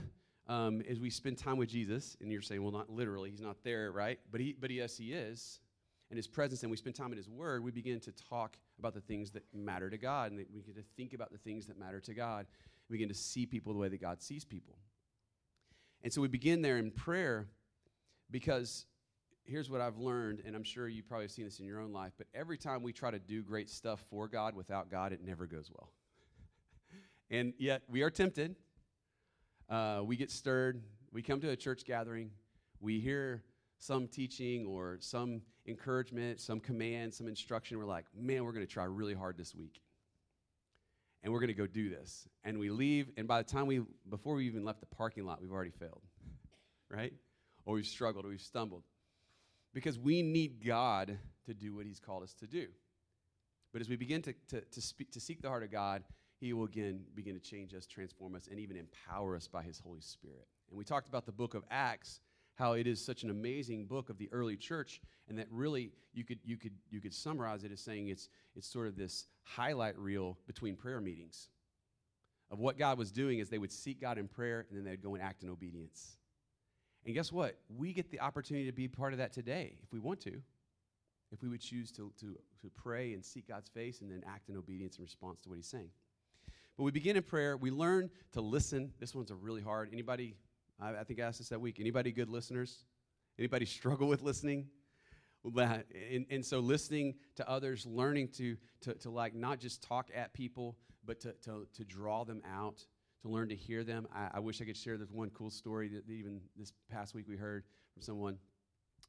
um, 0.50 0.82
as 0.90 0.98
we 0.98 1.10
spend 1.10 1.38
time 1.38 1.56
with 1.56 1.68
Jesus, 1.68 2.16
and 2.20 2.32
you're 2.32 2.42
saying, 2.42 2.60
well, 2.60 2.72
not 2.72 2.90
literally, 2.90 3.30
he's 3.30 3.40
not 3.40 3.62
there, 3.62 3.92
right? 3.92 4.18
But 4.32 4.40
he, 4.40 4.56
but 4.60 4.72
yes, 4.72 4.96
he 4.96 5.12
is. 5.12 5.60
And 6.10 6.16
his 6.16 6.26
presence, 6.26 6.62
and 6.62 6.70
we 6.72 6.76
spend 6.76 6.96
time 6.96 7.12
in 7.12 7.16
his 7.16 7.28
word, 7.28 7.62
we 7.62 7.70
begin 7.70 8.00
to 8.00 8.12
talk 8.28 8.56
about 8.76 8.92
the 8.92 9.00
things 9.00 9.30
that 9.30 9.44
matter 9.54 9.88
to 9.88 9.96
God, 9.96 10.32
and 10.32 10.44
we 10.52 10.60
get 10.62 10.74
to 10.74 10.82
think 10.96 11.12
about 11.12 11.30
the 11.30 11.38
things 11.38 11.66
that 11.66 11.78
matter 11.78 12.00
to 12.00 12.14
God. 12.14 12.46
We 12.88 12.94
begin 12.96 13.08
to 13.10 13.14
see 13.14 13.46
people 13.46 13.72
the 13.72 13.78
way 13.78 13.88
that 13.88 14.00
God 14.00 14.20
sees 14.20 14.44
people. 14.44 14.74
And 16.02 16.12
so 16.12 16.20
we 16.20 16.26
begin 16.26 16.62
there 16.62 16.78
in 16.78 16.90
prayer 16.90 17.46
because 18.32 18.86
here's 19.44 19.70
what 19.70 19.80
I've 19.80 19.98
learned, 19.98 20.42
and 20.44 20.56
I'm 20.56 20.64
sure 20.64 20.88
you 20.88 21.04
probably 21.04 21.26
have 21.26 21.30
seen 21.30 21.44
this 21.44 21.60
in 21.60 21.66
your 21.66 21.80
own 21.80 21.92
life, 21.92 22.14
but 22.18 22.26
every 22.34 22.58
time 22.58 22.82
we 22.82 22.92
try 22.92 23.12
to 23.12 23.20
do 23.20 23.44
great 23.44 23.70
stuff 23.70 24.04
for 24.10 24.26
God 24.26 24.56
without 24.56 24.90
God, 24.90 25.12
it 25.12 25.20
never 25.24 25.46
goes 25.46 25.70
well. 25.72 25.92
and 27.30 27.52
yet 27.56 27.82
we 27.88 28.02
are 28.02 28.10
tempted. 28.10 28.56
Uh, 29.70 30.02
we 30.04 30.16
get 30.16 30.30
stirred. 30.30 30.82
We 31.12 31.22
come 31.22 31.40
to 31.40 31.50
a 31.50 31.56
church 31.56 31.84
gathering. 31.84 32.30
We 32.80 33.00
hear 33.00 33.42
some 33.78 34.08
teaching 34.08 34.66
or 34.66 34.98
some 35.00 35.42
encouragement, 35.66 36.40
some 36.40 36.60
command, 36.60 37.14
some 37.14 37.28
instruction. 37.28 37.78
We're 37.78 37.84
like, 37.84 38.06
man, 38.14 38.44
we're 38.44 38.52
going 38.52 38.66
to 38.66 38.72
try 38.72 38.84
really 38.84 39.14
hard 39.14 39.36
this 39.36 39.54
week 39.54 39.80
and 41.22 41.32
we're 41.32 41.40
going 41.40 41.48
to 41.48 41.54
go 41.54 41.66
do 41.66 41.90
this. 41.90 42.28
And 42.44 42.58
we 42.58 42.70
leave, 42.70 43.10
and 43.16 43.28
by 43.28 43.42
the 43.42 43.50
time 43.50 43.66
we, 43.66 43.82
before 44.08 44.36
we 44.36 44.46
even 44.46 44.64
left 44.64 44.80
the 44.80 44.86
parking 44.86 45.24
lot, 45.24 45.40
we've 45.40 45.52
already 45.52 45.70
failed, 45.70 46.02
right? 46.88 47.12
Or 47.66 47.74
we've 47.74 47.86
struggled, 47.86 48.24
or 48.24 48.28
we've 48.28 48.40
stumbled. 48.40 48.84
Because 49.74 49.98
we 49.98 50.22
need 50.22 50.64
God 50.64 51.18
to 51.46 51.54
do 51.54 51.74
what 51.74 51.86
He's 51.86 52.00
called 52.00 52.22
us 52.22 52.34
to 52.34 52.46
do. 52.46 52.66
But 53.72 53.82
as 53.82 53.88
we 53.88 53.96
begin 53.96 54.22
to, 54.22 54.34
to, 54.48 54.60
to, 54.62 54.80
speak, 54.80 55.12
to 55.12 55.20
seek 55.20 55.42
the 55.42 55.48
heart 55.48 55.62
of 55.62 55.70
God, 55.70 56.02
He 56.40 56.52
will 56.52 56.64
again 56.64 57.02
begin 57.14 57.34
to 57.34 57.40
change 57.40 57.74
us, 57.74 57.86
transform 57.86 58.34
us, 58.34 58.48
and 58.50 58.58
even 58.58 58.76
empower 58.76 59.36
us 59.36 59.46
by 59.46 59.62
His 59.62 59.78
Holy 59.78 60.00
Spirit. 60.00 60.48
And 60.70 60.78
we 60.78 60.84
talked 60.84 61.08
about 61.08 61.26
the 61.26 61.32
book 61.32 61.54
of 61.54 61.64
Acts 61.70 62.20
how 62.60 62.72
it 62.72 62.86
is 62.86 63.02
such 63.02 63.22
an 63.22 63.30
amazing 63.30 63.86
book 63.86 64.10
of 64.10 64.18
the 64.18 64.28
early 64.32 64.54
church 64.54 65.00
and 65.30 65.38
that 65.38 65.46
really 65.50 65.92
you 66.12 66.24
could 66.24 66.38
you 66.44 66.58
could 66.58 66.74
you 66.90 67.00
could 67.00 67.14
summarize 67.14 67.64
it 67.64 67.72
as 67.72 67.80
saying 67.80 68.08
it's 68.08 68.28
it's 68.54 68.68
sort 68.68 68.86
of 68.86 68.96
this 68.96 69.28
highlight 69.44 69.96
reel 69.98 70.36
between 70.46 70.76
prayer 70.76 71.00
meetings 71.00 71.48
of 72.50 72.58
what 72.58 72.76
God 72.76 72.98
was 72.98 73.10
doing 73.10 73.40
as 73.40 73.48
they 73.48 73.56
would 73.56 73.72
seek 73.72 73.98
God 73.98 74.18
in 74.18 74.28
prayer 74.28 74.66
and 74.68 74.76
then 74.76 74.84
they'd 74.84 75.02
go 75.02 75.14
and 75.14 75.22
act 75.22 75.42
in 75.42 75.48
obedience. 75.48 76.18
And 77.06 77.14
guess 77.14 77.32
what? 77.32 77.56
We 77.74 77.94
get 77.94 78.10
the 78.10 78.20
opportunity 78.20 78.66
to 78.66 78.72
be 78.72 78.88
part 78.88 79.14
of 79.14 79.18
that 79.20 79.32
today 79.32 79.78
if 79.82 79.92
we 79.92 79.98
want 79.98 80.20
to. 80.22 80.42
If 81.32 81.42
we 81.42 81.48
would 81.48 81.60
choose 81.60 81.92
to, 81.92 82.12
to, 82.18 82.36
to 82.60 82.70
pray 82.74 83.14
and 83.14 83.24
seek 83.24 83.46
God's 83.46 83.68
face 83.68 84.00
and 84.00 84.10
then 84.10 84.20
act 84.26 84.48
in 84.48 84.56
obedience 84.56 84.96
in 84.96 85.02
response 85.02 85.40
to 85.42 85.48
what 85.48 85.54
he's 85.54 85.68
saying. 85.68 85.90
We 86.80 86.90
begin 86.90 87.16
in 87.16 87.22
prayer. 87.22 87.58
We 87.58 87.70
learn 87.70 88.08
to 88.32 88.40
listen. 88.40 88.92
This 88.98 89.14
one's 89.14 89.30
a 89.30 89.34
really 89.34 89.60
hard. 89.60 89.90
Anybody 89.92 90.36
I, 90.80 90.96
I 90.96 91.04
think 91.04 91.20
I 91.20 91.24
asked 91.24 91.38
this 91.38 91.50
that 91.50 91.60
week. 91.60 91.78
Anybody 91.78 92.10
good 92.10 92.30
listeners? 92.30 92.84
Anybody 93.38 93.66
struggle 93.66 94.08
with 94.08 94.22
listening? 94.22 94.66
And, 95.44 96.26
and 96.30 96.44
so 96.44 96.60
listening 96.60 97.14
to 97.36 97.48
others, 97.48 97.86
learning 97.86 98.28
to, 98.36 98.56
to, 98.82 98.94
to 98.94 99.10
like 99.10 99.34
not 99.34 99.58
just 99.58 99.82
talk 99.82 100.10
at 100.14 100.32
people, 100.32 100.76
but 101.04 101.20
to, 101.20 101.32
to, 101.44 101.66
to 101.74 101.84
draw 101.84 102.24
them 102.24 102.42
out, 102.50 102.84
to 103.22 103.28
learn 103.28 103.48
to 103.50 103.54
hear 103.54 103.84
them. 103.84 104.06
I, 104.14 104.30
I 104.34 104.40
wish 104.40 104.60
I 104.60 104.64
could 104.64 104.76
share 104.76 104.96
this 104.96 105.10
one 105.10 105.30
cool 105.30 105.50
story 105.50 105.88
that 105.88 106.10
even 106.10 106.40
this 106.56 106.72
past 106.90 107.14
week 107.14 107.26
we 107.28 107.36
heard 107.36 107.64
from 107.92 108.02
someone 108.02 108.38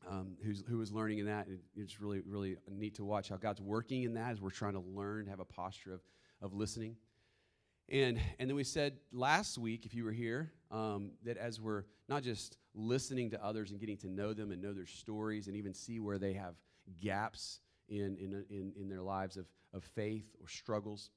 um, 0.09 0.35
who's, 0.43 0.63
who 0.67 0.77
was 0.77 0.91
learning 0.91 1.19
in 1.19 1.25
that. 1.25 1.47
And 1.47 1.59
it's 1.75 2.01
really, 2.01 2.21
really 2.25 2.57
neat 2.69 2.95
to 2.95 3.05
watch 3.05 3.29
how 3.29 3.37
God's 3.37 3.61
working 3.61 4.03
in 4.03 4.13
that 4.15 4.31
as 4.31 4.41
we're 4.41 4.49
trying 4.49 4.73
to 4.73 4.83
learn, 4.93 5.27
have 5.27 5.39
a 5.39 5.45
posture 5.45 5.93
of, 5.93 6.01
of 6.41 6.53
listening. 6.53 6.95
And, 7.91 8.21
and 8.39 8.49
then 8.49 8.55
we 8.55 8.63
said 8.63 8.93
last 9.11 9.57
week, 9.57 9.85
if 9.85 9.93
you 9.93 10.05
were 10.05 10.13
here, 10.13 10.53
um, 10.71 11.11
that 11.25 11.35
as 11.35 11.59
we're 11.59 11.83
not 12.07 12.23
just 12.23 12.57
listening 12.73 13.29
to 13.31 13.43
others 13.43 13.71
and 13.71 13.81
getting 13.81 13.97
to 13.97 14.07
know 14.07 14.33
them 14.33 14.51
and 14.51 14.61
know 14.61 14.71
their 14.71 14.85
stories 14.85 15.47
and 15.47 15.57
even 15.57 15.73
see 15.73 15.99
where 15.99 16.17
they 16.17 16.31
have 16.31 16.55
gaps 17.01 17.59
in, 17.89 18.15
in, 18.15 18.45
in, 18.49 18.71
in 18.79 18.87
their 18.87 19.01
lives 19.01 19.35
of, 19.35 19.45
of 19.73 19.83
faith 19.83 20.23
or 20.41 20.47
struggles, 20.47 21.09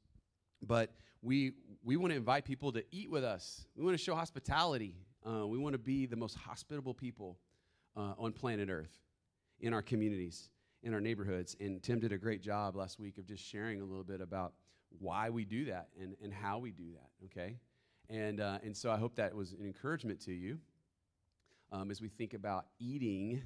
but 0.62 0.90
we, 1.22 1.52
we 1.84 1.96
want 1.96 2.10
to 2.10 2.16
invite 2.16 2.44
people 2.44 2.72
to 2.72 2.84
eat 2.90 3.08
with 3.08 3.22
us. 3.22 3.66
We 3.76 3.84
want 3.84 3.96
to 3.96 4.02
show 4.02 4.16
hospitality. 4.16 4.96
Uh, 5.24 5.46
we 5.46 5.58
want 5.58 5.74
to 5.74 5.78
be 5.78 6.06
the 6.06 6.16
most 6.16 6.34
hospitable 6.34 6.92
people 6.92 7.38
uh, 7.96 8.14
on 8.18 8.32
planet 8.32 8.68
Earth 8.68 8.98
in 9.60 9.72
our 9.72 9.82
communities. 9.82 10.50
in 10.82 10.92
our 10.92 11.00
neighborhoods. 11.00 11.56
And 11.60 11.82
Tim 11.82 11.98
did 11.98 12.12
a 12.12 12.18
great 12.18 12.42
job 12.42 12.76
last 12.76 13.00
week 13.00 13.18
of 13.18 13.26
just 13.26 13.42
sharing 13.42 13.80
a 13.80 13.84
little 13.84 14.04
bit 14.04 14.20
about 14.20 14.52
why 14.98 15.30
we 15.30 15.44
do 15.44 15.66
that 15.66 15.88
and, 16.00 16.16
and 16.22 16.32
how 16.32 16.58
we 16.58 16.70
do 16.70 16.92
that, 16.92 17.26
okay? 17.26 17.56
And, 18.10 18.40
uh, 18.40 18.58
and 18.62 18.76
so 18.76 18.90
I 18.90 18.96
hope 18.96 19.16
that 19.16 19.34
was 19.34 19.52
an 19.52 19.64
encouragement 19.64 20.20
to 20.22 20.32
you 20.32 20.58
um, 21.72 21.90
as 21.90 22.00
we 22.00 22.08
think 22.08 22.34
about 22.34 22.66
eating 22.78 23.42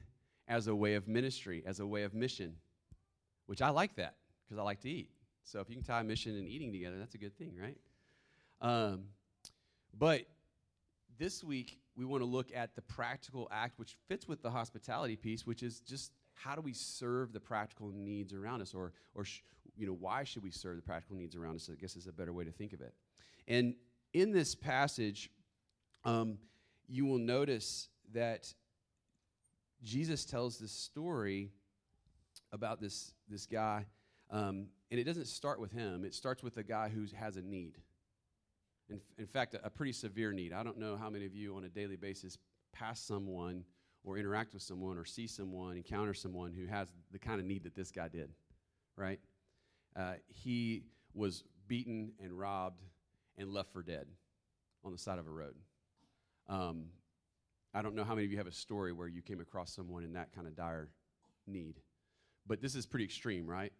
as 0.48 0.66
a 0.66 0.74
way 0.74 0.94
of 0.94 1.06
ministry, 1.08 1.62
as 1.66 1.80
a 1.80 1.86
way 1.86 2.02
of 2.02 2.14
mission, 2.14 2.54
which 3.46 3.62
I 3.62 3.70
like 3.70 3.96
that 3.96 4.16
because 4.44 4.58
I 4.58 4.62
like 4.62 4.80
to 4.80 4.90
eat. 4.90 5.10
So 5.44 5.60
if 5.60 5.68
you 5.68 5.76
can 5.76 5.84
tie 5.84 6.02
mission 6.02 6.36
and 6.36 6.48
eating 6.48 6.72
together, 6.72 6.98
that's 6.98 7.14
a 7.14 7.18
good 7.18 7.36
thing, 7.38 7.54
right? 7.60 7.78
Um, 8.60 9.04
but 9.96 10.26
this 11.18 11.42
week, 11.42 11.78
we 11.96 12.04
want 12.04 12.22
to 12.22 12.26
look 12.26 12.50
at 12.54 12.74
the 12.76 12.82
practical 12.82 13.48
act, 13.50 13.78
which 13.78 13.96
fits 14.08 14.28
with 14.28 14.42
the 14.42 14.50
hospitality 14.50 15.16
piece, 15.16 15.46
which 15.46 15.62
is 15.62 15.80
just 15.80 16.12
how 16.42 16.54
do 16.54 16.60
we 16.60 16.72
serve 16.72 17.32
the 17.32 17.40
practical 17.40 17.90
needs 17.94 18.32
around 18.32 18.62
us, 18.62 18.74
or, 18.74 18.92
or 19.14 19.24
sh- 19.24 19.42
you 19.76 19.86
know, 19.86 19.96
why 19.98 20.24
should 20.24 20.42
we 20.42 20.50
serve 20.50 20.76
the 20.76 20.82
practical 20.82 21.16
needs 21.16 21.36
around 21.36 21.56
us? 21.56 21.68
I 21.72 21.76
guess 21.76 21.96
is 21.96 22.06
a 22.06 22.12
better 22.12 22.32
way 22.32 22.44
to 22.44 22.52
think 22.52 22.72
of 22.72 22.80
it. 22.80 22.94
And 23.46 23.74
in 24.12 24.32
this 24.32 24.54
passage, 24.54 25.30
um, 26.04 26.38
you 26.86 27.06
will 27.06 27.18
notice 27.18 27.88
that 28.12 28.52
Jesus 29.82 30.24
tells 30.24 30.58
this 30.58 30.72
story 30.72 31.50
about 32.52 32.80
this, 32.80 33.12
this 33.28 33.46
guy, 33.46 33.86
um, 34.30 34.66
and 34.90 34.98
it 34.98 35.04
doesn't 35.04 35.26
start 35.26 35.60
with 35.60 35.72
him. 35.72 36.04
It 36.04 36.14
starts 36.14 36.42
with 36.42 36.56
a 36.56 36.62
guy 36.62 36.88
who 36.88 37.06
has 37.16 37.36
a 37.36 37.42
need. 37.42 37.78
In, 38.88 39.00
in 39.18 39.26
fact, 39.26 39.54
a, 39.54 39.66
a 39.66 39.70
pretty 39.70 39.92
severe 39.92 40.32
need. 40.32 40.52
I 40.52 40.62
don't 40.62 40.78
know 40.78 40.96
how 40.96 41.10
many 41.10 41.26
of 41.26 41.34
you 41.34 41.56
on 41.56 41.64
a 41.64 41.68
daily 41.68 41.96
basis 41.96 42.38
pass 42.72 43.00
someone 43.00 43.64
or 44.04 44.18
interact 44.18 44.54
with 44.54 44.62
someone 44.62 44.96
or 44.96 45.04
see 45.04 45.26
someone, 45.26 45.76
encounter 45.76 46.14
someone 46.14 46.52
who 46.52 46.66
has 46.66 46.88
the 47.12 47.18
kind 47.18 47.40
of 47.40 47.46
need 47.46 47.64
that 47.64 47.74
this 47.74 47.90
guy 47.90 48.08
did, 48.08 48.30
right? 48.96 49.20
Uh, 49.96 50.14
he 50.28 50.84
was 51.14 51.44
beaten 51.66 52.12
and 52.22 52.32
robbed 52.32 52.82
and 53.36 53.52
left 53.52 53.72
for 53.72 53.82
dead 53.82 54.06
on 54.84 54.92
the 54.92 54.98
side 54.98 55.18
of 55.18 55.26
a 55.26 55.30
road. 55.30 55.54
Um, 56.48 56.86
I 57.74 57.82
don't 57.82 57.94
know 57.94 58.04
how 58.04 58.14
many 58.14 58.24
of 58.24 58.30
you 58.32 58.38
have 58.38 58.46
a 58.46 58.52
story 58.52 58.92
where 58.92 59.08
you 59.08 59.20
came 59.20 59.40
across 59.40 59.74
someone 59.74 60.04
in 60.04 60.14
that 60.14 60.34
kind 60.34 60.46
of 60.46 60.56
dire 60.56 60.88
need, 61.46 61.80
but 62.46 62.62
this 62.62 62.74
is 62.74 62.86
pretty 62.86 63.04
extreme, 63.04 63.46
right? 63.46 63.72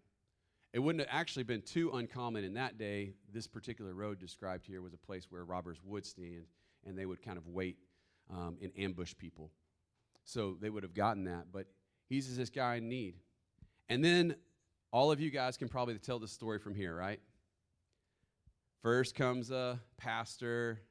It 0.75 0.81
wouldn't 0.81 1.01
have 1.01 1.19
actually 1.19 1.45
been 1.45 1.63
too 1.63 1.91
uncommon 1.95 2.45
in 2.45 2.55
that 2.55 2.77
day. 2.77 3.15
This 3.33 3.47
particular 3.47 3.95
road 3.95 4.19
described 4.19 4.67
here 4.67 4.83
was 4.83 4.93
a 4.93 4.99
place 4.99 5.27
where 5.31 5.45
robbers 5.45 5.79
would 5.83 6.05
stand 6.05 6.45
and 6.87 6.97
they 6.97 7.07
would 7.07 7.23
kind 7.23 7.39
of 7.39 7.47
wait 7.47 7.79
um, 8.31 8.59
and 8.63 8.71
ambush 8.77 9.15
people. 9.17 9.51
So 10.28 10.58
they 10.61 10.68
would 10.68 10.82
have 10.82 10.92
gotten 10.92 11.25
that. 11.25 11.47
But 11.50 11.68
he's 12.11 12.37
this 12.37 12.50
guy 12.50 12.76
in 12.76 12.88
need. 12.88 13.14
And 13.88 14.04
then 14.04 14.37
all 14.92 15.11
of 15.11 15.20
you 15.20 15.30
guys 15.30 15.56
can 15.56 15.70
probably 15.70 15.97
tell 15.99 16.18
the 16.18 16.28
story 16.28 16.58
from 16.58 16.75
here, 16.75 16.94
right? 16.94 17.18
First 18.82 19.14
comes 19.14 19.50
a 19.50 19.80
pastor. 19.97 20.82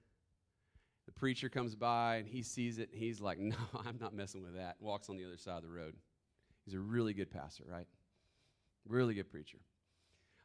The 1.05 1.11
preacher 1.11 1.49
comes 1.49 1.75
by 1.75 2.15
and 2.15 2.27
he 2.27 2.41
sees 2.41 2.79
it 2.79 2.89
and 2.91 2.99
he's 2.99 3.21
like, 3.21 3.37
No, 3.39 3.55
I'm 3.85 3.99
not 4.01 4.15
messing 4.15 4.41
with 4.41 4.55
that. 4.55 4.77
Walks 4.79 5.07
on 5.07 5.17
the 5.17 5.25
other 5.25 5.37
side 5.37 5.57
of 5.57 5.61
the 5.61 5.69
road. 5.69 5.93
He's 6.65 6.73
a 6.73 6.79
really 6.79 7.13
good 7.13 7.29
pastor, 7.29 7.63
right? 7.69 7.87
Really 8.87 9.13
good 9.13 9.29
preacher. 9.29 9.59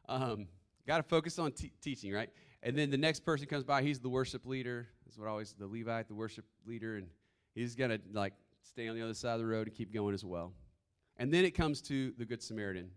Um, 0.07 0.47
Got 0.85 0.97
to 0.97 1.03
focus 1.03 1.39
on 1.39 1.53
teaching, 1.81 2.11
right? 2.11 2.29
And 2.61 2.77
then 2.77 2.91
the 2.91 2.97
next 2.97 3.21
person 3.21 3.47
comes 3.47 3.63
by. 3.63 3.81
He's 3.81 3.99
the 3.99 4.09
worship 4.09 4.45
leader. 4.45 4.87
That's 5.05 5.17
what 5.17 5.29
always 5.29 5.55
the 5.57 5.65
Levite, 5.65 6.09
the 6.09 6.13
worship 6.13 6.45
leader, 6.67 6.97
and 6.97 7.07
he's 7.55 7.73
gonna 7.73 7.99
like 8.11 8.33
stay 8.63 8.87
on 8.87 8.95
the 8.95 9.01
other 9.01 9.13
side 9.13 9.33
of 9.33 9.39
the 9.39 9.45
road 9.45 9.67
and 9.67 9.75
keep 9.75 9.93
going 9.93 10.13
as 10.13 10.25
well. 10.25 10.53
And 11.17 11.31
then 11.31 11.45
it 11.45 11.51
comes 11.51 11.81
to 11.83 12.11
the 12.17 12.25
Good 12.25 12.41
Samaritan, 12.41 12.89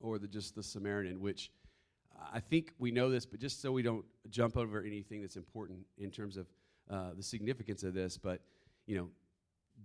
or 0.00 0.18
the 0.18 0.28
just 0.28 0.54
the 0.54 0.62
Samaritan, 0.62 1.20
which 1.20 1.50
I 2.32 2.40
think 2.40 2.72
we 2.78 2.90
know 2.90 3.10
this, 3.10 3.26
but 3.26 3.40
just 3.40 3.60
so 3.60 3.72
we 3.72 3.82
don't 3.82 4.04
jump 4.30 4.56
over 4.56 4.82
anything 4.82 5.20
that's 5.20 5.36
important 5.36 5.80
in 5.98 6.10
terms 6.10 6.36
of 6.36 6.46
uh, 6.90 7.10
the 7.16 7.22
significance 7.22 7.82
of 7.82 7.94
this, 7.94 8.16
but 8.16 8.40
you 8.86 8.96
know, 8.96 9.08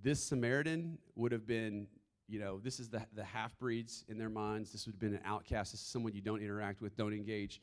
this 0.02 0.24
Samaritan 0.24 0.98
would 1.16 1.32
have 1.32 1.46
been 1.46 1.88
you 2.28 2.40
know, 2.40 2.60
this 2.60 2.80
is 2.80 2.90
the, 2.90 3.06
the 3.14 3.24
half 3.24 3.58
breeds 3.60 4.04
in 4.08 4.18
their 4.18 4.30
minds. 4.30 4.72
This 4.72 4.86
would 4.86 4.94
have 4.94 5.00
been 5.00 5.14
an 5.14 5.22
outcast. 5.26 5.74
This 5.74 5.82
is 5.82 5.88
someone 5.88 6.14
you 6.14 6.22
don't 6.22 6.42
interact 6.42 6.82
with, 6.82 6.98
don't 6.98 7.14
engage. 7.14 7.62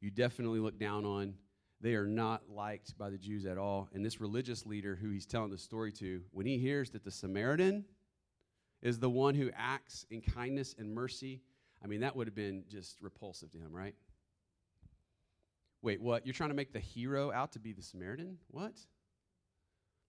You 0.00 0.10
definitely 0.10 0.60
look 0.60 0.78
down 0.78 1.04
on. 1.04 1.34
They 1.80 1.94
are 1.94 2.06
not 2.06 2.48
liked 2.48 2.96
by 2.96 3.10
the 3.10 3.18
Jews 3.18 3.44
at 3.44 3.58
all. 3.58 3.88
And 3.92 4.04
this 4.04 4.20
religious 4.20 4.64
leader 4.64 4.96
who 4.96 5.10
he's 5.10 5.26
telling 5.26 5.50
the 5.50 5.58
story 5.58 5.92
to, 5.92 6.22
when 6.30 6.46
he 6.46 6.58
hears 6.58 6.90
that 6.90 7.04
the 7.04 7.10
Samaritan 7.10 7.84
is 8.82 8.98
the 8.98 9.10
one 9.10 9.34
who 9.34 9.50
acts 9.56 10.06
in 10.10 10.20
kindness 10.20 10.74
and 10.78 10.94
mercy, 10.94 11.42
I 11.82 11.86
mean, 11.86 12.00
that 12.00 12.16
would 12.16 12.26
have 12.26 12.34
been 12.34 12.64
just 12.68 13.00
repulsive 13.00 13.50
to 13.52 13.58
him, 13.58 13.72
right? 13.72 13.94
Wait, 15.82 16.00
what? 16.00 16.26
You're 16.26 16.34
trying 16.34 16.50
to 16.50 16.56
make 16.56 16.72
the 16.72 16.80
hero 16.80 17.30
out 17.30 17.52
to 17.52 17.58
be 17.58 17.72
the 17.72 17.82
Samaritan? 17.82 18.38
What? 18.48 18.72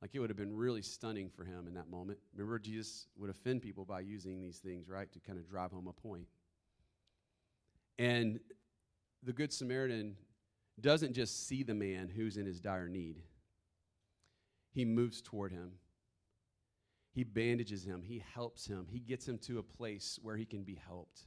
Like 0.02 0.12
it 0.14 0.20
would 0.20 0.30
have 0.30 0.38
been 0.38 0.56
really 0.56 0.82
stunning 0.82 1.30
for 1.30 1.44
him 1.44 1.68
in 1.68 1.74
that 1.74 1.90
moment. 1.90 2.20
Remember, 2.34 2.60
Jesus 2.60 3.08
would 3.18 3.30
offend 3.30 3.62
people 3.62 3.84
by 3.84 4.02
using 4.02 4.42
these 4.42 4.60
things, 4.60 4.88
right, 4.88 5.12
to 5.12 5.20
kind 5.20 5.38
of 5.38 5.50
drive 5.50 5.72
home 5.72 5.88
a 5.88 5.94
point. 5.94 6.28
And 7.98 8.40
the 9.24 9.34
Good 9.34 9.52
Samaritan 9.52 10.16
doesn't 10.80 11.14
just 11.14 11.48
see 11.48 11.64
the 11.64 11.74
man 11.74 12.10
who's 12.14 12.38
in 12.38 12.46
his 12.46 12.60
dire 12.60 12.88
need, 12.88 13.22
he 14.72 14.86
moves 14.86 15.22
toward 15.22 15.52
him. 15.52 15.72
He 17.12 17.24
bandages 17.24 17.86
him, 17.86 18.02
he 18.04 18.24
helps 18.34 18.68
him, 18.68 18.88
he 18.90 19.00
gets 19.00 19.26
him 19.26 19.38
to 19.40 19.60
a 19.60 19.64
place 19.64 20.20
where 20.22 20.36
he 20.36 20.44
can 20.46 20.64
be 20.64 20.78
helped. 20.88 21.22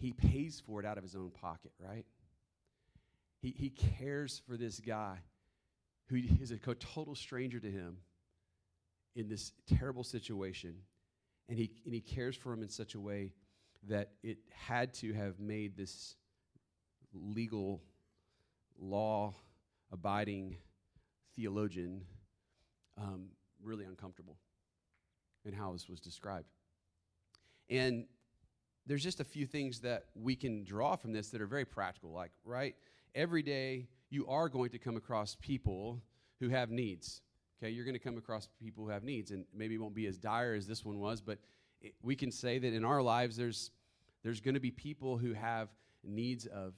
He 0.00 0.12
pays 0.12 0.60
for 0.66 0.80
it 0.80 0.86
out 0.86 0.98
of 0.98 1.04
his 1.04 1.14
own 1.14 1.30
pocket, 1.30 1.70
right? 1.78 2.04
He, 3.40 3.54
he 3.56 3.70
cares 3.70 4.42
for 4.46 4.56
this 4.56 4.80
guy 4.80 5.18
who 6.08 6.20
is 6.40 6.50
a 6.50 6.56
total 6.56 7.14
stranger 7.14 7.60
to 7.60 7.70
him 7.70 7.98
in 9.14 9.28
this 9.28 9.52
terrible 9.78 10.04
situation. 10.04 10.74
And 11.48 11.58
he, 11.58 11.70
and 11.84 11.94
he 11.94 12.00
cares 12.00 12.36
for 12.36 12.52
him 12.52 12.62
in 12.62 12.68
such 12.68 12.94
a 12.94 13.00
way 13.00 13.32
that 13.88 14.10
it 14.22 14.38
had 14.50 14.94
to 14.94 15.12
have 15.12 15.40
made 15.40 15.76
this 15.76 16.16
legal, 17.12 17.82
law 18.82 19.34
abiding 19.92 20.56
theologian 21.36 22.02
um, 22.98 23.26
really 23.62 23.84
uncomfortable 23.84 24.36
in 25.44 25.52
how 25.52 25.72
this 25.72 25.88
was 25.88 26.00
described. 26.00 26.48
And 27.70 28.06
there's 28.86 29.02
just 29.02 29.20
a 29.20 29.24
few 29.24 29.46
things 29.46 29.80
that 29.80 30.06
we 30.14 30.34
can 30.34 30.64
draw 30.64 30.96
from 30.96 31.12
this 31.12 31.28
that 31.30 31.40
are 31.40 31.46
very 31.46 31.64
practical. 31.64 32.12
Like, 32.12 32.32
right, 32.44 32.74
every 33.14 33.42
day 33.42 33.88
you 34.10 34.26
are 34.26 34.48
going 34.48 34.70
to 34.70 34.78
come 34.78 34.96
across 34.96 35.36
people 35.40 36.02
who 36.40 36.48
have 36.48 36.70
needs. 36.70 37.22
Okay, 37.62 37.70
you're 37.70 37.84
going 37.84 37.94
to 37.94 38.00
come 38.00 38.18
across 38.18 38.48
people 38.60 38.84
who 38.84 38.90
have 38.90 39.04
needs, 39.04 39.30
and 39.30 39.44
maybe 39.54 39.76
it 39.76 39.80
won't 39.80 39.94
be 39.94 40.06
as 40.06 40.18
dire 40.18 40.54
as 40.54 40.66
this 40.66 40.84
one 40.84 40.98
was, 40.98 41.20
but 41.20 41.38
it, 41.80 41.94
we 42.02 42.16
can 42.16 42.32
say 42.32 42.58
that 42.58 42.72
in 42.72 42.84
our 42.84 43.00
lives, 43.00 43.36
there's 43.36 43.70
there's 44.24 44.40
going 44.40 44.54
to 44.54 44.60
be 44.60 44.70
people 44.70 45.16
who 45.16 45.32
have 45.32 45.68
needs 46.04 46.46
of 46.46 46.74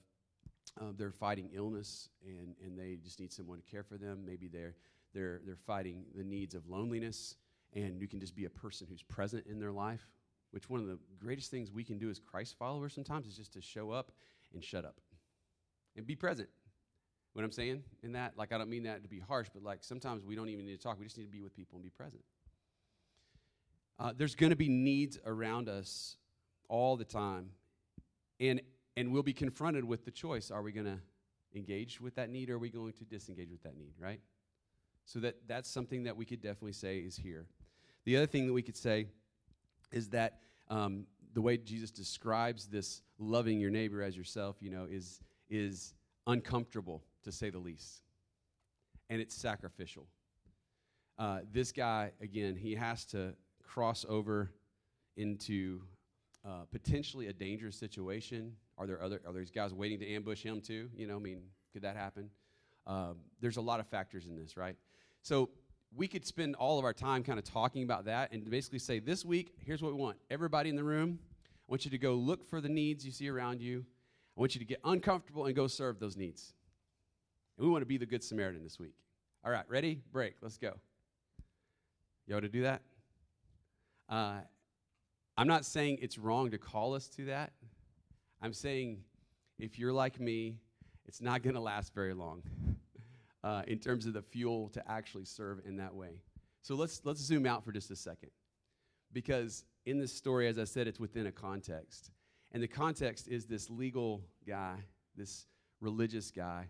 uh, 0.81 0.93
they're 0.97 1.11
fighting 1.11 1.51
illness 1.53 2.09
and, 2.27 2.55
and 2.65 2.79
they 2.79 2.97
just 3.03 3.21
need 3.21 3.33
someone 3.33 3.59
to 3.59 3.65
care 3.65 3.83
for 3.83 3.97
them. 3.97 4.25
Maybe 4.27 4.49
they're 4.49 4.75
they're 5.13 5.41
they're 5.47 5.57
fighting 5.57 6.05
the 6.17 6.25
needs 6.25 6.55
of 6.55 6.69
loneliness, 6.69 7.37
and 7.73 8.01
you 8.01 8.09
can 8.09 8.21
just 8.21 8.35
be 8.35 8.47
a 8.47 8.51
person 8.51 8.87
who's 8.89 9.03
present 9.03 9.47
in 9.47 9.61
their 9.61 9.73
life. 9.73 10.07
Which 10.51 10.71
one 10.71 10.81
of 10.81 10.87
the 10.87 10.99
greatest 11.19 11.51
things 11.51 11.73
we 11.73 11.83
can 11.83 11.99
do 11.99 12.11
as 12.11 12.21
Christ 12.21 12.57
followers 12.59 12.95
sometimes 12.95 13.27
is 13.27 13.37
just 13.37 13.53
to 13.55 13.61
show 13.61 13.91
up 13.91 14.13
and 14.53 14.63
shut 14.63 14.85
up 14.85 15.01
and 15.97 16.07
be 16.07 16.15
present 16.15 16.49
what 17.35 17.45
I'm 17.45 17.53
saying 17.53 17.83
in 18.03 18.13
that? 18.13 18.39
Like, 18.39 18.53
I 18.53 18.59
don't 18.59 18.71
mean 18.71 18.85
that 18.85 19.03
to 19.03 19.09
be 19.09 19.19
harsh, 19.19 19.49
but 19.53 19.63
like 19.63 19.83
sometimes 19.83 20.25
we 20.25 20.35
don't 20.35 20.49
even 20.49 20.65
need 20.65 20.77
to 20.77 20.83
talk. 20.83 20.99
We 20.99 21.05
just 21.05 21.19
need 21.19 21.25
to 21.25 21.31
be 21.31 21.43
with 21.43 21.55
people 21.55 21.77
and 21.77 21.83
be 21.83 21.91
present. 21.91 22.23
Uh, 23.99 24.13
there's 24.17 24.35
going 24.35 24.51
to 24.51 24.57
be 24.57 24.69
needs 24.69 25.19
around 25.27 25.69
us 25.69 26.17
all 26.69 26.97
the 26.97 27.05
time. 27.05 27.51
And, 28.41 28.61
and 28.97 29.13
we'll 29.13 29.23
be 29.23 29.33
confronted 29.33 29.85
with 29.85 30.05
the 30.05 30.11
choice 30.11 30.51
are 30.51 30.63
we 30.63 30.73
going 30.73 30.87
to 30.87 30.99
engage 31.55 32.01
with 32.01 32.15
that 32.17 32.31
need 32.31 32.51
or 32.51 32.55
are 32.55 32.59
we 32.59 32.71
going 32.71 32.93
to 32.93 33.05
disengage 33.05 33.51
with 33.51 33.63
that 33.63 33.77
need, 33.77 33.95
right? 33.99 34.21
So 35.05 35.19
that, 35.21 35.37
that's 35.47 35.69
something 35.69 36.05
that 36.05 36.17
we 36.17 36.25
could 36.25 36.41
definitely 36.41 36.73
say 36.73 36.99
is 36.99 37.17
here. 37.17 37.47
The 38.05 38.17
other 38.17 38.27
thing 38.27 38.47
that 38.47 38.53
we 38.53 38.63
could 38.63 38.77
say 38.77 39.07
is 39.93 40.09
that 40.11 40.41
um, 40.69 41.07
the 41.35 41.41
way 41.41 41.57
Jesus 41.57 41.91
describes 41.91 42.67
this 42.67 43.03
loving 43.19 43.61
your 43.61 43.71
neighbor 43.71 44.03
as 44.03 44.17
yourself, 44.17 44.57
you 44.61 44.71
know, 44.71 44.87
is, 44.91 45.21
is 45.51 45.95
uncomfortable 46.27 47.03
to 47.23 47.33
say 47.33 47.51
the 47.51 47.59
least. 47.59 48.03
And 49.11 49.21
it's 49.21 49.35
sacrificial. 49.35 50.07
Uh, 51.19 51.41
this 51.53 51.71
guy, 51.71 52.13
again, 52.21 52.57
he 52.57 52.75
has 52.75 53.05
to 53.07 53.35
cross 53.63 54.05
over 54.09 54.51
into 55.17 55.81
uh, 56.45 56.63
potentially 56.71 57.29
a 57.29 57.33
dangerous 57.33 57.77
situation. 57.77 58.53
Are 58.77 58.87
there 58.87 59.03
other 59.03 59.21
are 59.27 59.33
these 59.33 59.51
guys 59.51 59.73
waiting 59.73 60.01
to 60.01 60.09
ambush 60.09 60.43
him 60.43 60.61
too? 60.61 60.89
You 60.97 61.07
know, 61.07 61.17
I 61.17 61.21
mean, 61.21 61.43
could 61.73 61.83
that 61.83 61.97
happen? 61.97 62.31
Um, 62.87 63.17
there's 63.41 63.57
a 63.57 63.63
lot 63.63 63.81
of 63.81 63.87
factors 63.87 64.27
in 64.27 64.37
this, 64.37 64.57
right? 64.57 64.77
So 65.23 65.51
we 65.97 66.09
could 66.09 66.27
spend 66.27 66.57
all 66.57 66.79
of 66.79 66.85
our 66.85 66.93
time 66.93 67.23
kind 67.23 67.39
of 67.39 67.45
talking 67.45 67.83
about 67.83 68.07
that 68.07 68.33
and 68.33 68.49
basically 68.51 68.79
say, 68.79 68.99
this 68.99 69.25
week, 69.25 69.55
here's 69.65 69.81
what 69.81 69.93
we 69.93 69.99
want. 69.99 70.19
Everybody 70.31 70.69
in 70.69 70.77
the 70.77 70.85
room, 70.85 71.19
I 71.23 71.73
want 71.73 71.85
you 71.85 71.91
to 71.93 71.99
go 71.99 72.15
look 72.15 72.45
for 72.45 72.61
the 72.61 72.69
needs 72.69 73.07
you 73.07 73.13
see 73.13 73.29
around 73.29 73.61
you. 73.61 73.85
I 74.37 74.41
want 74.41 74.55
you 74.55 74.59
to 74.59 74.65
get 74.65 74.81
uncomfortable 74.85 75.47
and 75.47 75.55
go 75.55 75.67
serve 75.67 76.01
those 76.01 76.17
needs. 76.17 76.53
And 77.57 77.67
we 77.67 77.73
want 77.73 77.83
to 77.83 77.87
be 77.87 77.97
the 77.97 78.07
Good 78.07 78.25
Samaritan 78.25 78.65
this 78.65 78.79
week. 78.79 78.95
All 79.45 79.53
right, 79.53 79.65
ready? 79.69 80.01
Break. 80.13 80.35
Let's 80.43 80.59
go. 80.59 80.75
You 82.27 82.35
want 82.35 82.45
to 82.45 82.49
do 82.49 82.63
that? 82.63 82.83
Uh, 84.09 84.39
I'm 85.37 85.47
not 85.47 85.65
saying 85.65 85.99
it's 86.03 86.19
wrong 86.19 86.51
to 86.51 86.59
call 86.59 86.95
us 86.95 87.07
to 87.11 87.27
that. 87.27 87.53
I'm 88.45 88.53
saying 88.53 88.99
if 89.59 89.79
you're 89.79 89.95
like 89.95 90.21
me, 90.21 90.59
it's 91.07 91.23
not 91.23 91.43
going 91.43 91.55
to 91.55 91.63
last 91.63 91.95
very 91.95 92.13
long 92.13 92.43
uh, 93.43 93.63
in 93.67 93.79
terms 93.79 94.05
of 94.05 94.13
the 94.13 94.21
fuel 94.21 94.69
to 94.75 94.87
actually 94.87 95.25
serve 95.25 95.63
in 95.65 95.79
that 95.79 95.95
way. 95.95 96.21
So 96.61 96.75
let's, 96.75 97.01
let's 97.05 97.21
zoom 97.21 97.47
out 97.47 97.65
for 97.65 97.73
just 97.73 97.91
a 97.91 97.97
second. 97.97 98.29
Because 99.15 99.65
in 99.87 99.99
this 99.99 100.13
story, 100.13 100.47
as 100.47 100.59
I 100.59 100.65
said, 100.65 100.87
it's 100.87 101.01
within 101.01 101.27
a 101.27 101.33
context. 101.33 102.11
And 102.53 102.63
the 102.63 102.69
context 102.69 103.29
is 103.29 103.47
this 103.47 103.71
legal 103.71 104.21
guy, 104.47 104.77
this 105.17 105.47
religious 105.81 106.31
guy, 106.31 106.69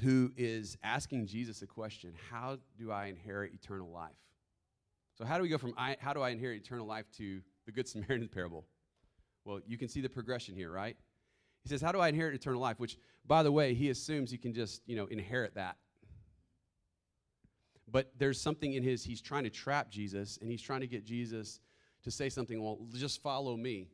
who 0.00 0.32
is 0.36 0.76
asking 0.82 1.28
Jesus 1.28 1.62
a 1.62 1.66
question 1.68 2.12
How 2.28 2.58
do 2.76 2.90
I 2.90 3.06
inherit 3.06 3.54
eternal 3.54 3.88
life? 3.88 4.10
So, 5.16 5.24
how 5.24 5.36
do 5.36 5.44
we 5.44 5.48
go 5.48 5.58
from 5.58 5.74
I, 5.76 5.96
how 6.00 6.12
do 6.12 6.22
I 6.22 6.30
inherit 6.30 6.60
eternal 6.60 6.88
life 6.88 7.06
to 7.18 7.40
the 7.66 7.72
Good 7.72 7.86
Samaritan 7.86 8.28
parable? 8.34 8.64
Well, 9.44 9.60
you 9.66 9.78
can 9.78 9.88
see 9.88 10.00
the 10.00 10.08
progression 10.08 10.54
here, 10.54 10.70
right? 10.70 10.96
He 11.62 11.68
says, 11.68 11.80
How 11.80 11.92
do 11.92 11.98
I 11.98 12.08
inherit 12.08 12.34
eternal 12.34 12.60
life? 12.60 12.78
Which, 12.78 12.96
by 13.26 13.42
the 13.42 13.52
way, 13.52 13.74
he 13.74 13.90
assumes 13.90 14.32
you 14.32 14.38
can 14.38 14.54
just, 14.54 14.82
you 14.86 14.96
know, 14.96 15.06
inherit 15.06 15.54
that. 15.54 15.76
But 17.90 18.12
there's 18.18 18.40
something 18.40 18.72
in 18.72 18.82
his, 18.82 19.04
he's 19.04 19.20
trying 19.20 19.44
to 19.44 19.50
trap 19.50 19.90
Jesus, 19.90 20.38
and 20.40 20.50
he's 20.50 20.62
trying 20.62 20.80
to 20.80 20.86
get 20.86 21.04
Jesus 21.04 21.60
to 22.04 22.10
say 22.10 22.28
something, 22.28 22.62
well, 22.62 22.78
just 22.94 23.22
follow 23.22 23.56
me. 23.56 23.88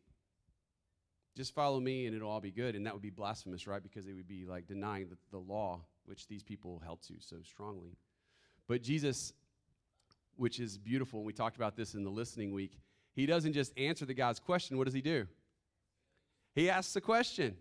Just 1.36 1.54
follow 1.54 1.78
me 1.78 2.06
and 2.06 2.16
it'll 2.16 2.30
all 2.30 2.40
be 2.40 2.50
good. 2.50 2.74
And 2.74 2.86
that 2.86 2.94
would 2.94 3.02
be 3.02 3.10
blasphemous, 3.10 3.66
right? 3.66 3.82
Because 3.82 4.06
it 4.06 4.14
would 4.14 4.26
be 4.26 4.44
like 4.44 4.66
denying 4.66 5.08
the, 5.08 5.16
the 5.30 5.38
law, 5.38 5.80
which 6.04 6.26
these 6.26 6.42
people 6.42 6.80
held 6.84 7.02
to 7.02 7.14
so 7.20 7.36
strongly. 7.44 7.96
But 8.66 8.82
Jesus, 8.82 9.32
which 10.36 10.58
is 10.58 10.78
beautiful, 10.78 11.20
and 11.20 11.26
we 11.26 11.32
talked 11.32 11.56
about 11.56 11.76
this 11.76 11.94
in 11.94 12.02
the 12.02 12.10
listening 12.10 12.52
week, 12.52 12.78
he 13.18 13.26
doesn't 13.26 13.52
just 13.52 13.76
answer 13.76 14.06
the 14.06 14.14
guy's 14.14 14.38
question. 14.38 14.78
What 14.78 14.84
does 14.84 14.94
he 14.94 15.00
do? 15.00 15.26
He 16.54 16.70
asks 16.70 16.94
a 16.94 17.00
question. 17.00 17.56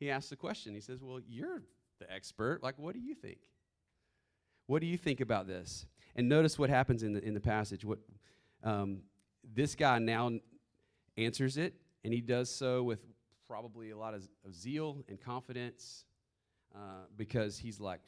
He 0.00 0.10
asks 0.10 0.32
a 0.32 0.36
question. 0.36 0.74
He 0.74 0.80
says, 0.80 1.00
Well, 1.00 1.20
you're 1.28 1.62
the 2.00 2.12
expert. 2.12 2.60
Like, 2.60 2.76
what 2.76 2.94
do 2.94 2.98
you 2.98 3.14
think? 3.14 3.38
What 4.66 4.80
do 4.80 4.88
you 4.88 4.96
think 4.96 5.20
about 5.20 5.46
this? 5.46 5.86
And 6.16 6.28
notice 6.28 6.58
what 6.58 6.70
happens 6.70 7.04
in 7.04 7.12
the, 7.12 7.22
in 7.22 7.34
the 7.34 7.40
passage. 7.40 7.84
What 7.84 8.00
um, 8.64 9.02
this 9.54 9.76
guy 9.76 10.00
now 10.00 10.32
answers 11.16 11.56
it, 11.56 11.74
and 12.02 12.12
he 12.12 12.20
does 12.20 12.52
so 12.52 12.82
with 12.82 12.98
probably 13.46 13.90
a 13.90 13.96
lot 13.96 14.14
of, 14.14 14.26
of 14.44 14.56
zeal 14.56 15.04
and 15.08 15.20
confidence 15.20 16.04
uh, 16.74 17.04
because 17.16 17.56
he's 17.56 17.78
like, 17.78 18.00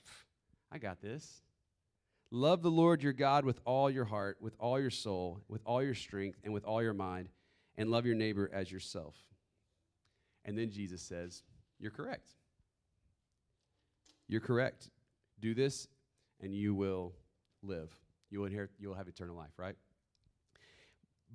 I 0.73 0.79
got 0.79 1.01
this. 1.01 1.43
Love 2.35 2.63
the 2.63 2.71
Lord 2.71 3.03
your 3.03 3.13
God 3.13 3.45
with 3.45 3.61
all 3.67 3.91
your 3.91 4.07
heart, 4.07 4.39
with 4.41 4.57
all 4.59 4.81
your 4.81 4.89
soul, 4.89 5.43
with 5.49 5.61
all 5.67 5.83
your 5.83 5.95
strength, 5.95 6.39
and 6.43 6.55
with 6.55 6.65
all 6.65 6.83
your 6.83 6.95
mind, 6.95 7.29
and 7.77 7.91
love 7.91 8.07
your 8.07 8.15
neighbor 8.15 8.51
as 8.55 8.73
yourself. 8.73 9.15
And 10.47 10.57
then 10.57 10.71
Jesus 10.71 11.03
says, 11.03 11.43
You're 11.79 11.91
correct. 11.91 12.31
You're 14.29 14.41
correct. 14.41 14.89
Do 15.41 15.53
this, 15.53 15.89
and 16.41 16.55
you 16.55 16.75
will 16.75 17.13
live. 17.63 17.95
You 18.31 18.39
will 18.39 18.47
inherit, 18.47 18.71
you 18.79 18.89
will 18.89 18.97
have 18.97 19.09
eternal 19.09 19.37
life, 19.37 19.53
right? 19.59 19.77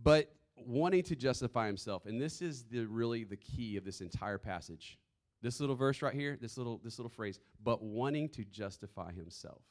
But 0.02 0.34
wanting 0.56 1.04
to 1.04 1.16
justify 1.16 1.68
himself, 1.68 2.08
and 2.08 2.20
this 2.20 2.42
is 2.42 2.64
the 2.64 2.88
really 2.88 3.24
the 3.24 3.38
key 3.38 3.78
of 3.78 3.86
this 3.86 4.02
entire 4.02 4.40
passage. 4.40 4.98
This 5.44 5.60
little 5.60 5.76
verse 5.76 6.02
right 6.02 6.16
here, 6.16 6.40
this 6.42 6.58
little 6.58 6.82
this 6.84 6.98
little 6.98 7.12
phrase, 7.12 7.40
but 7.64 7.84
wanting 7.84 8.30
to 8.30 8.44
justify 8.46 9.12
himself. 9.12 9.62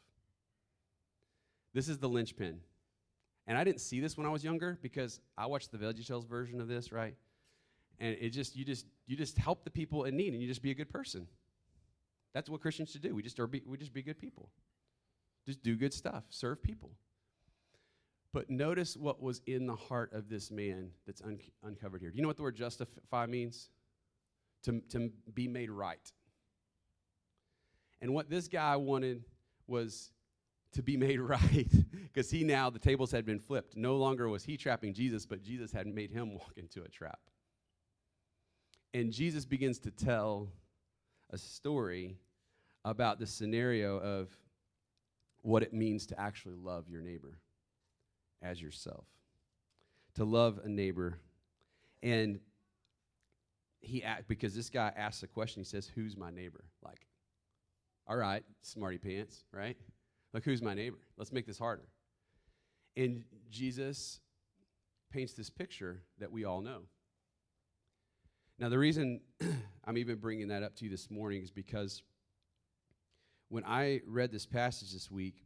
This 1.76 1.90
is 1.90 1.98
the 1.98 2.08
linchpin. 2.08 2.58
And 3.46 3.58
I 3.58 3.62
didn't 3.62 3.82
see 3.82 4.00
this 4.00 4.16
when 4.16 4.26
I 4.26 4.30
was 4.30 4.42
younger 4.42 4.78
because 4.80 5.20
I 5.36 5.44
watched 5.44 5.70
the 5.70 5.76
VeggieTales 5.76 6.26
version 6.26 6.58
of 6.58 6.68
this, 6.68 6.90
right? 6.90 7.14
And 7.98 8.16
it 8.18 8.30
just 8.30 8.56
you 8.56 8.64
just 8.64 8.86
you 9.06 9.14
just 9.14 9.36
help 9.36 9.62
the 9.62 9.70
people 9.70 10.04
in 10.04 10.16
need 10.16 10.32
and 10.32 10.40
you 10.40 10.48
just 10.48 10.62
be 10.62 10.70
a 10.70 10.74
good 10.74 10.88
person. 10.88 11.26
That's 12.32 12.48
what 12.48 12.62
Christians 12.62 12.92
should 12.92 13.02
do. 13.02 13.14
We 13.14 13.22
just 13.22 13.36
be, 13.50 13.62
we 13.66 13.76
just 13.76 13.92
be 13.92 14.02
good 14.02 14.18
people. 14.18 14.48
Just 15.44 15.62
do 15.62 15.76
good 15.76 15.92
stuff, 15.92 16.24
serve 16.30 16.62
people. 16.62 16.92
But 18.32 18.48
notice 18.48 18.96
what 18.96 19.20
was 19.20 19.42
in 19.46 19.66
the 19.66 19.76
heart 19.76 20.14
of 20.14 20.30
this 20.30 20.50
man 20.50 20.88
that's 21.06 21.20
un- 21.20 21.40
uncovered 21.62 22.00
here. 22.00 22.10
Do 22.10 22.16
you 22.16 22.22
know 22.22 22.28
what 22.28 22.38
the 22.38 22.42
word 22.42 22.56
justify 22.56 23.26
means? 23.26 23.68
To, 24.62 24.80
to 24.88 25.10
be 25.34 25.46
made 25.46 25.70
right. 25.70 26.10
And 28.00 28.14
what 28.14 28.30
this 28.30 28.48
guy 28.48 28.76
wanted 28.76 29.24
was 29.66 30.10
to 30.72 30.82
be 30.82 30.96
made 30.96 31.20
right 31.20 31.70
because 32.02 32.30
he 32.30 32.44
now, 32.44 32.70
the 32.70 32.78
tables 32.78 33.10
had 33.10 33.24
been 33.24 33.38
flipped. 33.38 33.76
No 33.76 33.96
longer 33.96 34.28
was 34.28 34.44
he 34.44 34.56
trapping 34.56 34.94
Jesus, 34.94 35.26
but 35.26 35.42
Jesus 35.42 35.72
had 35.72 35.86
made 35.86 36.10
him 36.10 36.34
walk 36.38 36.52
into 36.56 36.82
a 36.82 36.88
trap. 36.88 37.20
And 38.94 39.12
Jesus 39.12 39.44
begins 39.44 39.78
to 39.80 39.90
tell 39.90 40.48
a 41.30 41.38
story 41.38 42.16
about 42.84 43.18
the 43.18 43.26
scenario 43.26 43.98
of 43.98 44.28
what 45.42 45.62
it 45.62 45.72
means 45.72 46.06
to 46.06 46.20
actually 46.20 46.54
love 46.54 46.88
your 46.88 47.02
neighbor 47.02 47.38
as 48.42 48.62
yourself. 48.62 49.06
To 50.14 50.24
love 50.24 50.60
a 50.64 50.68
neighbor. 50.68 51.18
And 52.02 52.40
he 53.80 54.02
asked, 54.02 54.28
because 54.28 54.54
this 54.54 54.70
guy 54.70 54.92
asks 54.96 55.22
a 55.22 55.26
question, 55.26 55.60
he 55.60 55.64
says, 55.64 55.90
Who's 55.94 56.16
my 56.16 56.30
neighbor? 56.30 56.64
Like, 56.82 57.06
all 58.08 58.16
right, 58.16 58.44
smarty 58.62 58.98
pants, 58.98 59.44
right? 59.52 59.76
Like, 60.32 60.44
who's 60.44 60.62
my 60.62 60.74
neighbor? 60.74 60.98
Let's 61.16 61.32
make 61.32 61.46
this 61.46 61.58
harder. 61.58 61.86
And 62.96 63.24
Jesus 63.50 64.20
paints 65.10 65.32
this 65.32 65.50
picture 65.50 66.02
that 66.18 66.30
we 66.30 66.44
all 66.44 66.60
know. 66.60 66.82
Now, 68.58 68.68
the 68.68 68.78
reason 68.78 69.20
I'm 69.84 69.98
even 69.98 70.16
bringing 70.16 70.48
that 70.48 70.62
up 70.62 70.74
to 70.76 70.84
you 70.84 70.90
this 70.90 71.10
morning 71.10 71.42
is 71.42 71.50
because 71.50 72.02
when 73.48 73.64
I 73.64 74.00
read 74.06 74.32
this 74.32 74.46
passage 74.46 74.92
this 74.92 75.10
week, 75.10 75.44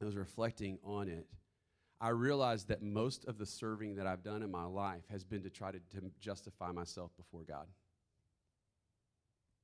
I 0.00 0.04
was 0.04 0.16
reflecting 0.16 0.78
on 0.84 1.08
it. 1.08 1.26
I 2.00 2.08
realized 2.08 2.68
that 2.68 2.82
most 2.82 3.24
of 3.26 3.38
the 3.38 3.46
serving 3.46 3.96
that 3.96 4.06
I've 4.06 4.22
done 4.22 4.42
in 4.42 4.50
my 4.50 4.64
life 4.64 5.04
has 5.10 5.24
been 5.24 5.42
to 5.44 5.50
try 5.50 5.70
to, 5.70 5.78
to 5.78 6.10
justify 6.20 6.72
myself 6.72 7.12
before 7.16 7.44
God. 7.44 7.66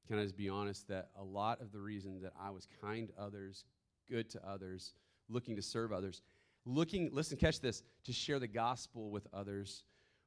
Can 0.07 0.19
I 0.19 0.23
just 0.23 0.37
be 0.37 0.49
honest 0.49 0.89
that 0.89 1.11
a 1.19 1.23
lot 1.23 1.61
of 1.61 1.73
the 1.73 1.81
reason 1.81 2.21
that 2.23 2.33
I 2.41 2.51
was 2.51 2.67
kind 2.81 3.09
to 3.09 3.23
others, 3.23 3.65
good 4.11 4.29
to 4.31 4.49
others, 4.49 4.95
looking 5.29 5.57
to 5.57 5.63
serve 5.63 5.93
others, 5.93 6.23
looking, 6.67 7.11
listen, 7.13 7.37
catch 7.37 7.61
this, 7.61 7.83
to 8.05 8.13
share 8.13 8.39
the 8.39 8.49
gospel 8.49 9.11
with 9.11 9.27
others 9.33 9.85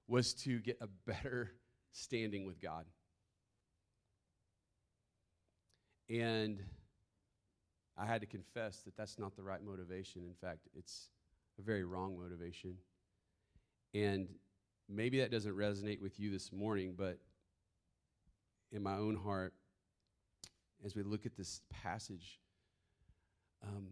was 0.08 0.34
to 0.34 0.60
get 0.60 0.78
a 0.82 0.88
better 1.06 1.52
standing 1.91 2.46
with 2.46 2.62
God. 2.62 2.86
And 6.10 6.60
I 7.98 8.06
had 8.06 8.22
to 8.22 8.28
confess 8.28 8.82
that 8.82 8.98
that's 8.98 9.19
not 9.19 9.36
the 9.36 9.43
right 9.43 9.63
motivation. 9.63 10.24
In 10.24 10.34
fact, 10.34 10.67
it's 10.76 11.10
a 11.60 11.62
very 11.62 11.84
wrong 11.84 12.17
motivation. 12.19 12.76
And 13.93 14.28
maybe 14.89 15.19
that 15.19 15.32
doesn't 15.32 15.56
resonate 15.56 16.02
with 16.02 16.19
you 16.19 16.32
this 16.32 16.52
morning, 16.52 16.96
but 16.98 17.19
in 18.72 18.82
my 18.82 18.96
own 18.96 19.15
heart, 19.15 19.54
as 20.84 20.96
we 20.96 21.04
look 21.04 21.26
at 21.26 21.38
this 21.38 21.62
passage, 21.69 22.39
um, 23.63 23.88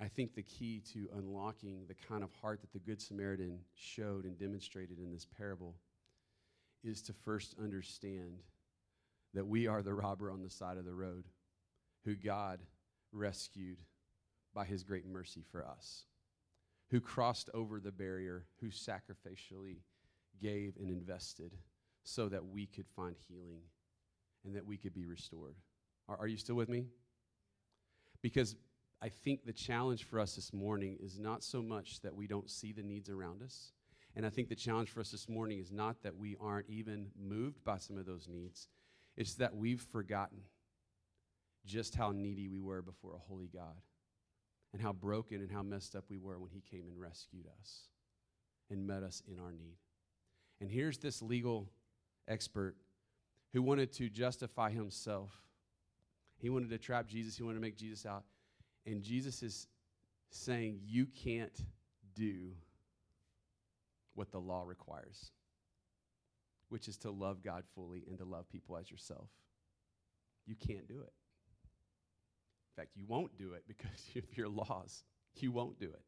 I 0.00 0.08
think 0.08 0.34
the 0.34 0.42
key 0.42 0.82
to 0.92 1.08
unlocking 1.16 1.84
the 1.88 1.94
kind 1.94 2.22
of 2.22 2.30
heart 2.40 2.60
that 2.60 2.72
the 2.72 2.78
Good 2.78 3.00
Samaritan 3.00 3.58
showed 3.74 4.24
and 4.24 4.38
demonstrated 4.38 4.98
in 4.98 5.10
this 5.10 5.26
parable 5.26 5.76
is 6.84 7.02
to 7.02 7.12
first 7.12 7.54
understand 7.60 8.38
that 9.34 9.46
we 9.46 9.66
are 9.66 9.82
the 9.82 9.94
robber 9.94 10.30
on 10.30 10.42
the 10.42 10.50
side 10.50 10.78
of 10.78 10.84
the 10.84 10.94
road 10.94 11.24
who 12.04 12.14
God 12.14 12.60
rescued 13.12 13.78
by 14.54 14.64
his 14.64 14.84
great 14.84 15.06
mercy 15.06 15.44
for 15.50 15.66
us 15.66 16.04
who 16.90 17.00
crossed 17.00 17.50
over 17.54 17.80
the 17.80 17.92
barrier, 17.92 18.44
who 18.60 18.68
sacrificially 18.68 19.78
gave 20.40 20.74
and 20.80 20.90
invested 20.90 21.52
so 22.02 22.28
that 22.28 22.44
we 22.46 22.66
could 22.66 22.86
find 22.96 23.16
healing 23.28 23.60
and 24.44 24.56
that 24.56 24.66
we 24.66 24.76
could 24.76 24.94
be 24.94 25.04
restored. 25.04 25.56
Are, 26.08 26.16
are, 26.16 26.26
you 26.26 26.38
still 26.38 26.54
with 26.54 26.68
me? 26.68 26.86
Because 28.22 28.56
I 29.00 29.08
think 29.08 29.44
the 29.44 29.52
challenge 29.52 30.04
for 30.04 30.18
us 30.18 30.34
this 30.34 30.52
morning 30.52 30.96
is 31.00 31.18
not 31.18 31.44
so 31.44 31.62
much 31.62 32.00
that 32.00 32.14
we 32.14 32.26
don't 32.26 32.50
see 32.50 32.72
the 32.72 32.82
needs 32.82 33.08
around 33.08 33.42
us. 33.42 33.72
And 34.16 34.26
I 34.26 34.30
think 34.30 34.48
the 34.48 34.56
challenge 34.56 34.90
for 34.90 35.00
us 35.00 35.10
this 35.10 35.28
morning 35.28 35.60
is 35.60 35.70
not 35.70 36.02
that 36.02 36.16
we 36.16 36.36
aren't 36.40 36.68
even 36.68 37.08
moved 37.16 37.62
by 37.64 37.78
some 37.78 37.96
of 37.96 38.06
those 38.06 38.26
needs, 38.28 38.68
it's 39.16 39.34
that 39.34 39.54
we've 39.54 39.80
forgotten 39.80 40.38
just 41.64 41.94
how 41.94 42.10
needy 42.10 42.48
we 42.48 42.60
were 42.60 42.82
before 42.82 43.14
a 43.14 43.18
holy 43.18 43.48
God 43.52 43.82
and 44.72 44.82
how 44.82 44.92
broken 44.92 45.40
and 45.40 45.50
how 45.50 45.62
messed 45.62 45.94
up 45.94 46.04
we 46.08 46.18
were 46.18 46.38
when 46.38 46.50
he 46.50 46.60
came 46.60 46.86
and 46.88 47.00
rescued 47.00 47.46
us 47.60 47.82
and 48.70 48.86
met 48.86 49.02
us 49.02 49.22
in 49.30 49.38
our 49.38 49.52
need. 49.52 49.76
And 50.60 50.70
here's 50.70 50.98
this 50.98 51.22
legal 51.22 51.68
expert 52.26 52.74
who 53.52 53.62
wanted 53.62 53.92
to 53.94 54.08
justify 54.08 54.70
himself. 54.70 55.30
He 56.38 56.50
wanted 56.50 56.70
to 56.70 56.78
trap 56.78 57.06
Jesus, 57.06 57.36
he 57.36 57.42
wanted 57.42 57.56
to 57.56 57.62
make 57.62 57.76
Jesus 57.76 58.04
out. 58.04 58.24
And 58.86 59.02
Jesus 59.02 59.42
is 59.42 59.66
saying, 60.30 60.80
You 60.84 61.06
can't 61.06 61.64
do 62.14 62.52
what 64.14 64.32
the 64.32 64.38
law 64.38 64.64
requires, 64.66 65.30
which 66.68 66.88
is 66.88 66.96
to 66.98 67.10
love 67.10 67.42
God 67.42 67.64
fully 67.74 68.04
and 68.08 68.18
to 68.18 68.24
love 68.24 68.48
people 68.48 68.76
as 68.76 68.90
yourself. 68.90 69.28
You 70.46 70.54
can't 70.54 70.88
do 70.88 71.00
it. 71.00 71.12
In 72.70 72.82
fact, 72.82 72.90
you 72.96 73.04
won't 73.06 73.36
do 73.36 73.52
it 73.52 73.64
because 73.66 73.90
of 74.16 74.36
your 74.36 74.48
laws. 74.48 75.04
You 75.36 75.52
won't 75.52 75.78
do 75.78 75.86
it. 75.86 76.02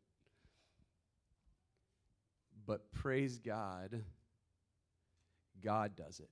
But 2.67 2.93
praise 2.93 3.39
God, 3.39 4.03
God 5.63 5.97
does 5.97 6.21
it. 6.21 6.31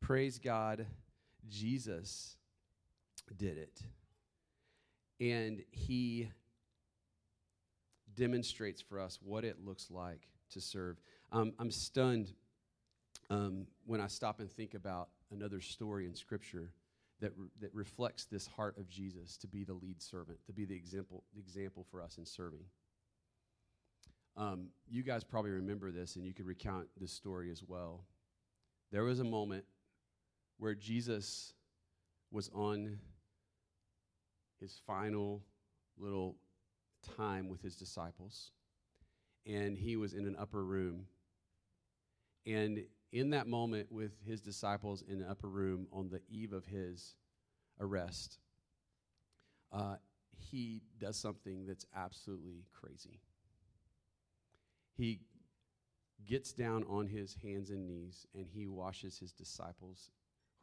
Praise 0.00 0.38
God, 0.38 0.86
Jesus 1.48 2.36
did 3.36 3.58
it. 3.58 3.82
And 5.20 5.62
he 5.70 6.28
demonstrates 8.14 8.80
for 8.80 9.00
us 9.00 9.18
what 9.22 9.44
it 9.44 9.64
looks 9.64 9.90
like 9.90 10.28
to 10.50 10.60
serve. 10.60 11.00
Um, 11.32 11.52
I'm 11.58 11.70
stunned 11.70 12.32
um, 13.30 13.66
when 13.86 14.00
I 14.00 14.06
stop 14.06 14.40
and 14.40 14.50
think 14.50 14.74
about 14.74 15.08
another 15.30 15.60
story 15.60 16.06
in 16.06 16.14
Scripture 16.14 16.72
that, 17.20 17.32
re- 17.36 17.48
that 17.60 17.74
reflects 17.74 18.24
this 18.24 18.46
heart 18.46 18.78
of 18.78 18.88
Jesus 18.88 19.36
to 19.38 19.46
be 19.46 19.64
the 19.64 19.74
lead 19.74 20.00
servant, 20.00 20.38
to 20.46 20.52
be 20.52 20.64
the 20.64 20.74
example, 20.74 21.24
example 21.36 21.84
for 21.90 22.00
us 22.00 22.16
in 22.18 22.24
serving. 22.24 22.64
Um, 24.36 24.68
you 24.88 25.02
guys 25.02 25.24
probably 25.24 25.50
remember 25.50 25.90
this, 25.90 26.16
and 26.16 26.24
you 26.24 26.32
could 26.32 26.46
recount 26.46 26.86
this 26.96 27.12
story 27.12 27.50
as 27.50 27.62
well. 27.66 28.04
There 28.92 29.02
was 29.02 29.18
a 29.18 29.24
moment 29.24 29.64
where 30.58 30.74
Jesus 30.74 31.54
was 32.30 32.48
on 32.54 32.98
his 34.60 34.80
final 34.86 35.42
little 35.96 36.36
time 37.16 37.48
with 37.48 37.62
his 37.62 37.76
disciples, 37.76 38.50
and 39.46 39.78
he 39.78 39.96
was 39.96 40.14
in 40.14 40.26
an 40.26 40.36
upper 40.38 40.64
room. 40.64 41.06
And 42.46 42.84
in 43.12 43.30
that 43.30 43.46
moment 43.46 43.90
with 43.90 44.12
his 44.26 44.40
disciples 44.40 45.02
in 45.06 45.18
the 45.20 45.30
upper 45.30 45.48
room 45.48 45.86
on 45.92 46.08
the 46.08 46.20
eve 46.28 46.52
of 46.52 46.66
his 46.66 47.14
arrest, 47.80 48.38
uh, 49.72 49.96
he 50.36 50.82
does 50.98 51.16
something 51.16 51.66
that's 51.66 51.86
absolutely 51.94 52.64
crazy. 52.72 53.20
He 54.96 55.20
gets 56.26 56.52
down 56.52 56.84
on 56.88 57.06
his 57.06 57.36
hands 57.42 57.70
and 57.70 57.86
knees 57.86 58.26
and 58.34 58.46
he 58.46 58.66
washes 58.66 59.18
his 59.18 59.32
disciples' 59.32 60.10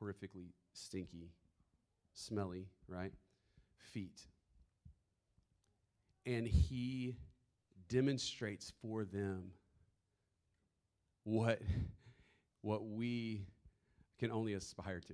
horrifically 0.01 0.51
stinky, 0.73 1.31
smelly, 2.13 2.67
right? 2.87 3.13
Feet. 3.77 4.21
And 6.25 6.47
he 6.47 7.17
demonstrates 7.87 8.73
for 8.81 9.05
them 9.05 9.51
what 11.23 11.61
what 12.61 12.85
we 12.87 13.45
can 14.19 14.31
only 14.31 14.53
aspire 14.53 14.99
to. 14.99 15.13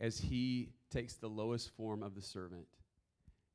As 0.00 0.18
he 0.18 0.70
takes 0.90 1.14
the 1.14 1.28
lowest 1.28 1.70
form 1.76 2.02
of 2.02 2.14
the 2.14 2.22
servant 2.22 2.66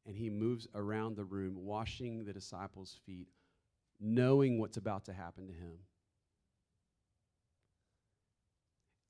and 0.06 0.16
he 0.16 0.30
moves 0.30 0.68
around 0.76 1.16
the 1.16 1.24
room, 1.24 1.66
washing 1.66 2.24
the 2.26 2.34
disciples' 2.34 3.00
feet, 3.06 3.28
knowing 4.00 4.60
what's 4.60 4.78
about 4.78 5.06
to 5.06 5.14
happen 5.14 5.48
to 5.48 5.54
him. 5.54 5.80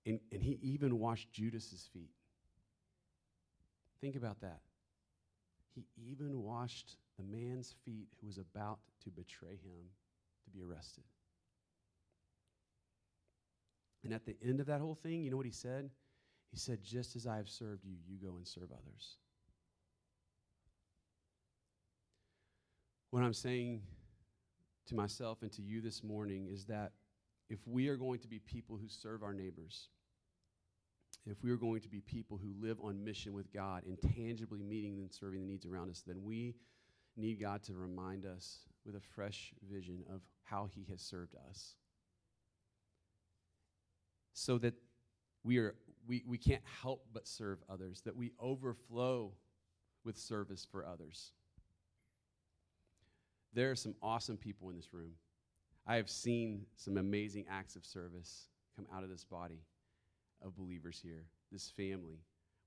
And, 0.05 0.19
and 0.31 0.41
he 0.41 0.57
even 0.61 0.99
washed 0.99 1.31
Judas's 1.33 1.89
feet. 1.91 2.11
Think 4.01 4.15
about 4.15 4.41
that. 4.41 4.59
He 5.73 5.83
even 6.09 6.41
washed 6.41 6.97
the 7.17 7.23
man's 7.23 7.75
feet 7.83 8.07
who 8.19 8.27
was 8.27 8.37
about 8.37 8.79
to 9.03 9.09
betray 9.09 9.57
him 9.63 9.89
to 10.43 10.49
be 10.49 10.63
arrested. 10.63 11.03
And 14.03 14.13
at 14.13 14.25
the 14.25 14.35
end 14.43 14.59
of 14.59 14.67
that 14.67 14.79
whole 14.79 14.95
thing, 14.95 15.23
you 15.23 15.31
know 15.31 15.37
what 15.37 15.45
he 15.45 15.51
said? 15.51 15.89
He 16.51 16.57
said, 16.57 16.83
Just 16.83 17.15
as 17.15 17.25
I 17.25 17.37
have 17.37 17.49
served 17.49 17.83
you, 17.83 17.95
you 18.07 18.17
go 18.17 18.37
and 18.37 18.47
serve 18.47 18.69
others. 18.71 19.17
What 23.09 23.23
I'm 23.23 23.33
saying 23.33 23.81
to 24.87 24.95
myself 24.95 25.41
and 25.41 25.51
to 25.53 25.61
you 25.61 25.81
this 25.81 26.03
morning 26.03 26.47
is 26.51 26.65
that 26.65 26.91
if 27.49 27.59
we 27.65 27.87
are 27.87 27.97
going 27.97 28.19
to 28.19 28.27
be 28.27 28.39
people 28.39 28.77
who 28.77 28.87
serve 28.87 29.23
our 29.23 29.33
neighbors, 29.33 29.89
if 31.25 31.43
we 31.43 31.49
are 31.51 31.57
going 31.57 31.81
to 31.81 31.89
be 31.89 32.01
people 32.01 32.37
who 32.37 32.53
live 32.59 32.77
on 32.81 33.03
mission 33.03 33.33
with 33.33 33.51
God 33.51 33.83
and 33.85 33.97
tangibly 34.15 34.61
meeting 34.61 34.99
and 34.99 35.11
serving 35.11 35.41
the 35.41 35.47
needs 35.47 35.65
around 35.65 35.89
us, 35.89 36.03
then 36.05 36.23
we 36.23 36.55
need 37.17 37.41
God 37.41 37.63
to 37.63 37.73
remind 37.73 38.25
us 38.25 38.59
with 38.85 38.95
a 38.95 39.01
fresh 39.15 39.53
vision 39.69 40.03
of 40.13 40.21
how 40.43 40.67
He 40.73 40.85
has 40.91 41.01
served 41.01 41.35
us 41.49 41.75
so 44.33 44.57
that 44.59 44.75
we, 45.43 45.57
are, 45.57 45.75
we, 46.07 46.23
we 46.27 46.37
can't 46.37 46.61
help 46.81 47.05
but 47.13 47.27
serve 47.27 47.59
others, 47.69 48.01
that 48.05 48.15
we 48.15 48.31
overflow 48.39 49.31
with 50.03 50.17
service 50.17 50.67
for 50.69 50.85
others. 50.85 51.31
There 53.53 53.71
are 53.71 53.75
some 53.75 53.95
awesome 54.03 54.37
people 54.37 54.69
in 54.69 54.75
this 54.75 54.93
room. 54.93 55.11
I 55.87 55.95
have 55.95 56.09
seen 56.09 56.65
some 56.75 56.97
amazing 56.97 57.45
acts 57.49 57.75
of 57.75 57.85
service 57.85 58.47
come 58.75 58.85
out 58.93 59.03
of 59.03 59.09
this 59.09 59.23
body 59.23 59.61
of 60.43 60.55
believers 60.55 60.99
here, 61.01 61.25
this 61.51 61.69
family. 61.69 62.19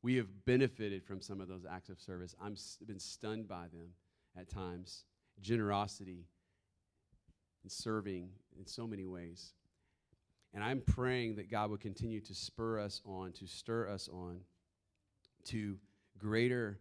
We 0.02 0.16
have 0.16 0.44
benefited 0.44 1.04
from 1.04 1.20
some 1.20 1.40
of 1.40 1.48
those 1.48 1.66
acts 1.68 1.88
of 1.88 2.00
service. 2.00 2.34
I've 2.40 2.58
been 2.86 3.00
stunned 3.00 3.48
by 3.48 3.66
them 3.72 3.88
at 4.36 4.48
times. 4.48 5.04
Generosity 5.40 6.26
and 7.62 7.70
serving 7.70 8.28
in 8.58 8.66
so 8.66 8.86
many 8.86 9.06
ways. 9.06 9.52
And 10.54 10.64
I'm 10.64 10.80
praying 10.80 11.36
that 11.36 11.50
God 11.50 11.70
would 11.70 11.80
continue 11.80 12.20
to 12.22 12.34
spur 12.34 12.80
us 12.80 13.02
on, 13.04 13.32
to 13.32 13.46
stir 13.46 13.88
us 13.88 14.08
on 14.12 14.40
to 15.46 15.76
greater 16.18 16.78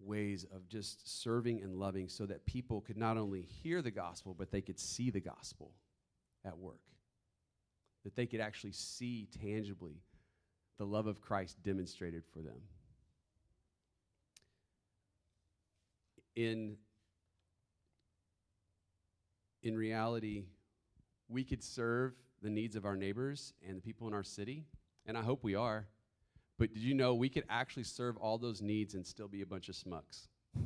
ways 0.00 0.44
of 0.54 0.68
just 0.68 1.22
serving 1.22 1.62
and 1.62 1.76
loving 1.76 2.08
so 2.08 2.26
that 2.26 2.44
people 2.46 2.80
could 2.80 2.96
not 2.96 3.16
only 3.16 3.42
hear 3.42 3.82
the 3.82 3.90
gospel, 3.90 4.34
but 4.36 4.50
they 4.50 4.60
could 4.60 4.78
see 4.78 5.10
the 5.10 5.20
gospel 5.20 5.72
at 6.44 6.58
work. 6.58 6.80
That 8.04 8.16
they 8.16 8.26
could 8.26 8.40
actually 8.40 8.72
see 8.72 9.28
tangibly 9.40 10.00
the 10.78 10.84
love 10.86 11.06
of 11.06 11.20
Christ 11.20 11.62
demonstrated 11.62 12.24
for 12.32 12.40
them. 12.40 12.60
In, 16.34 16.76
in 19.62 19.76
reality, 19.76 20.44
we 21.28 21.44
could 21.44 21.62
serve 21.62 22.14
the 22.42 22.50
needs 22.50 22.74
of 22.74 22.84
our 22.84 22.96
neighbors 22.96 23.52
and 23.66 23.76
the 23.76 23.80
people 23.80 24.08
in 24.08 24.14
our 24.14 24.22
city, 24.22 24.64
and 25.06 25.16
I 25.16 25.22
hope 25.22 25.44
we 25.44 25.54
are. 25.54 25.86
But 26.58 26.74
did 26.74 26.82
you 26.82 26.94
know 26.94 27.14
we 27.14 27.28
could 27.28 27.44
actually 27.48 27.84
serve 27.84 28.16
all 28.16 28.38
those 28.38 28.62
needs 28.62 28.94
and 28.94 29.06
still 29.06 29.28
be 29.28 29.42
a 29.42 29.46
bunch 29.46 29.68
of 29.68 29.74
smucks? 29.74 30.28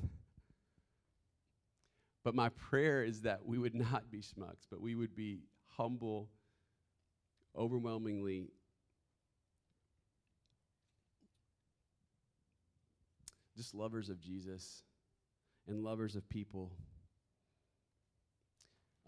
but 2.24 2.34
my 2.34 2.48
prayer 2.50 3.02
is 3.04 3.22
that 3.22 3.44
we 3.44 3.58
would 3.58 3.74
not 3.74 4.10
be 4.10 4.18
smucks, 4.18 4.66
but 4.70 4.80
we 4.80 4.94
would 4.94 5.14
be 5.14 5.40
humble, 5.76 6.28
overwhelmingly 7.56 8.50
just 13.56 13.74
lovers 13.74 14.08
of 14.08 14.20
Jesus 14.20 14.82
and 15.66 15.82
lovers 15.82 16.14
of 16.14 16.28
people. 16.28 16.72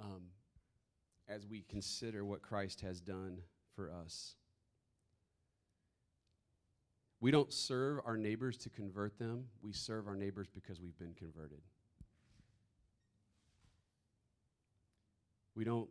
Um, 0.00 0.22
as 1.28 1.46
we 1.46 1.64
consider 1.68 2.24
what 2.24 2.40
Christ 2.40 2.80
has 2.80 3.00
done 3.00 3.38
for 3.74 3.92
us. 3.92 4.34
We 7.20 7.30
don't 7.30 7.52
serve 7.52 8.00
our 8.06 8.16
neighbors 8.16 8.56
to 8.58 8.70
convert 8.70 9.18
them, 9.18 9.44
we 9.60 9.72
serve 9.72 10.06
our 10.06 10.16
neighbors 10.16 10.48
because 10.52 10.80
we've 10.80 10.98
been 10.98 11.14
converted. 11.14 11.60
We 15.54 15.64
don't 15.64 15.88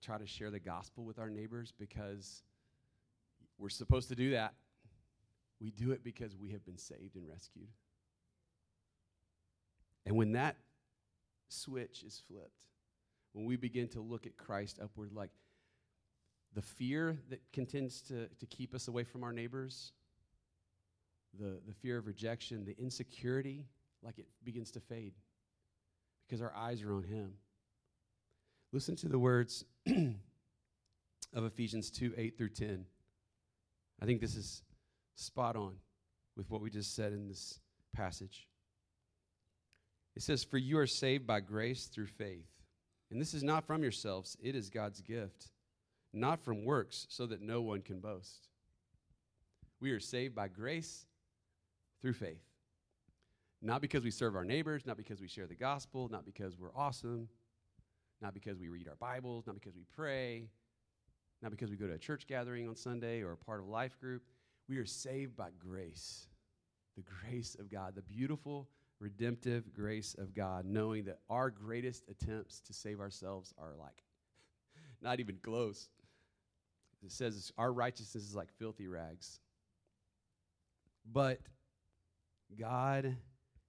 try 0.00 0.18
to 0.18 0.26
share 0.26 0.50
the 0.50 0.60
gospel 0.60 1.04
with 1.04 1.18
our 1.18 1.28
neighbors 1.28 1.72
because 1.76 2.44
we're 3.58 3.68
supposed 3.68 4.08
to 4.10 4.14
do 4.14 4.30
that. 4.30 4.54
We 5.60 5.72
do 5.72 5.90
it 5.90 6.04
because 6.04 6.36
we 6.36 6.50
have 6.52 6.64
been 6.64 6.78
saved 6.78 7.16
and 7.16 7.28
rescued. 7.28 7.68
And 10.06 10.16
when 10.16 10.32
that 10.32 10.56
switch 11.48 12.02
is 12.02 12.22
flipped, 12.28 12.66
when 13.32 13.44
we 13.44 13.56
begin 13.56 13.88
to 13.88 14.00
look 14.00 14.26
at 14.26 14.36
Christ 14.36 14.78
upward, 14.82 15.12
like 15.12 15.30
the 16.54 16.62
fear 16.62 17.18
that 17.28 17.40
contends 17.52 18.00
to, 18.02 18.26
to 18.28 18.46
keep 18.46 18.74
us 18.74 18.88
away 18.88 19.04
from 19.04 19.22
our 19.22 19.32
neighbors 19.32 19.92
the, 21.38 21.60
the 21.66 21.72
fear 21.72 21.98
of 21.98 22.06
rejection, 22.06 22.64
the 22.64 22.76
insecurity, 22.78 23.66
like 24.02 24.18
it 24.18 24.26
begins 24.44 24.70
to 24.72 24.80
fade 24.80 25.14
because 26.26 26.40
our 26.40 26.54
eyes 26.54 26.82
are 26.82 26.92
on 26.92 27.04
Him. 27.04 27.34
Listen 28.72 28.96
to 28.96 29.08
the 29.08 29.18
words 29.18 29.64
of 29.86 31.44
Ephesians 31.44 31.90
2 31.90 32.14
8 32.16 32.38
through 32.38 32.50
10. 32.50 32.84
I 34.02 34.06
think 34.06 34.20
this 34.20 34.36
is 34.36 34.62
spot 35.14 35.56
on 35.56 35.74
with 36.36 36.50
what 36.50 36.60
we 36.62 36.70
just 36.70 36.94
said 36.94 37.12
in 37.12 37.28
this 37.28 37.60
passage. 37.94 38.48
It 40.20 40.24
says, 40.24 40.44
For 40.44 40.58
you 40.58 40.76
are 40.76 40.86
saved 40.86 41.26
by 41.26 41.40
grace 41.40 41.86
through 41.86 42.08
faith. 42.08 42.44
And 43.10 43.18
this 43.18 43.32
is 43.32 43.42
not 43.42 43.66
from 43.66 43.80
yourselves, 43.80 44.36
it 44.42 44.54
is 44.54 44.68
God's 44.68 45.00
gift, 45.00 45.48
not 46.12 46.44
from 46.44 46.66
works, 46.66 47.06
so 47.08 47.24
that 47.24 47.40
no 47.40 47.62
one 47.62 47.80
can 47.80 48.00
boast. 48.00 48.50
We 49.80 49.92
are 49.92 49.98
saved 49.98 50.34
by 50.34 50.48
grace 50.48 51.06
through 52.02 52.12
faith. 52.12 52.42
Not 53.62 53.80
because 53.80 54.04
we 54.04 54.10
serve 54.10 54.36
our 54.36 54.44
neighbors, 54.44 54.84
not 54.84 54.98
because 54.98 55.22
we 55.22 55.26
share 55.26 55.46
the 55.46 55.54
gospel, 55.54 56.10
not 56.10 56.26
because 56.26 56.58
we're 56.58 56.76
awesome, 56.76 57.26
not 58.20 58.34
because 58.34 58.58
we 58.58 58.68
read 58.68 58.88
our 58.88 58.96
Bibles, 58.96 59.46
not 59.46 59.54
because 59.54 59.74
we 59.74 59.86
pray, 59.96 60.50
not 61.40 61.50
because 61.50 61.70
we 61.70 61.78
go 61.78 61.86
to 61.86 61.94
a 61.94 61.98
church 61.98 62.26
gathering 62.26 62.68
on 62.68 62.76
Sunday 62.76 63.22
or 63.22 63.32
a 63.32 63.38
part 63.38 63.60
of 63.60 63.68
a 63.68 63.70
life 63.70 63.98
group. 63.98 64.24
We 64.68 64.76
are 64.76 64.84
saved 64.84 65.34
by 65.34 65.48
grace, 65.58 66.28
the 66.94 67.04
grace 67.22 67.56
of 67.58 67.70
God, 67.70 67.94
the 67.94 68.02
beautiful, 68.02 68.68
redemptive 69.00 69.72
grace 69.72 70.14
of 70.18 70.34
God, 70.34 70.64
knowing 70.64 71.04
that 71.04 71.18
our 71.28 71.50
greatest 71.50 72.04
attempts 72.08 72.60
to 72.60 72.72
save 72.72 73.00
ourselves 73.00 73.54
are 73.58 73.74
like 73.78 74.04
not 75.02 75.20
even 75.20 75.36
close. 75.42 75.88
It 77.04 77.10
says 77.10 77.50
our 77.56 77.72
righteousness 77.72 78.24
is 78.24 78.34
like 78.34 78.52
filthy 78.58 78.86
rags. 78.86 79.40
But 81.10 81.40
God 82.58 83.16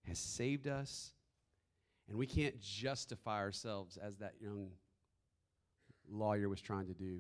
has 0.08 0.20
saved 0.20 0.68
us, 0.68 1.14
and 2.10 2.18
we 2.18 2.28
can't 2.28 2.60
justify 2.60 3.38
ourselves 3.38 3.98
as 3.98 4.18
that 4.18 4.34
young 4.42 4.70
lawyer 6.10 6.50
was 6.50 6.60
trying 6.62 6.88
to 6.88 6.94
do. 6.94 7.20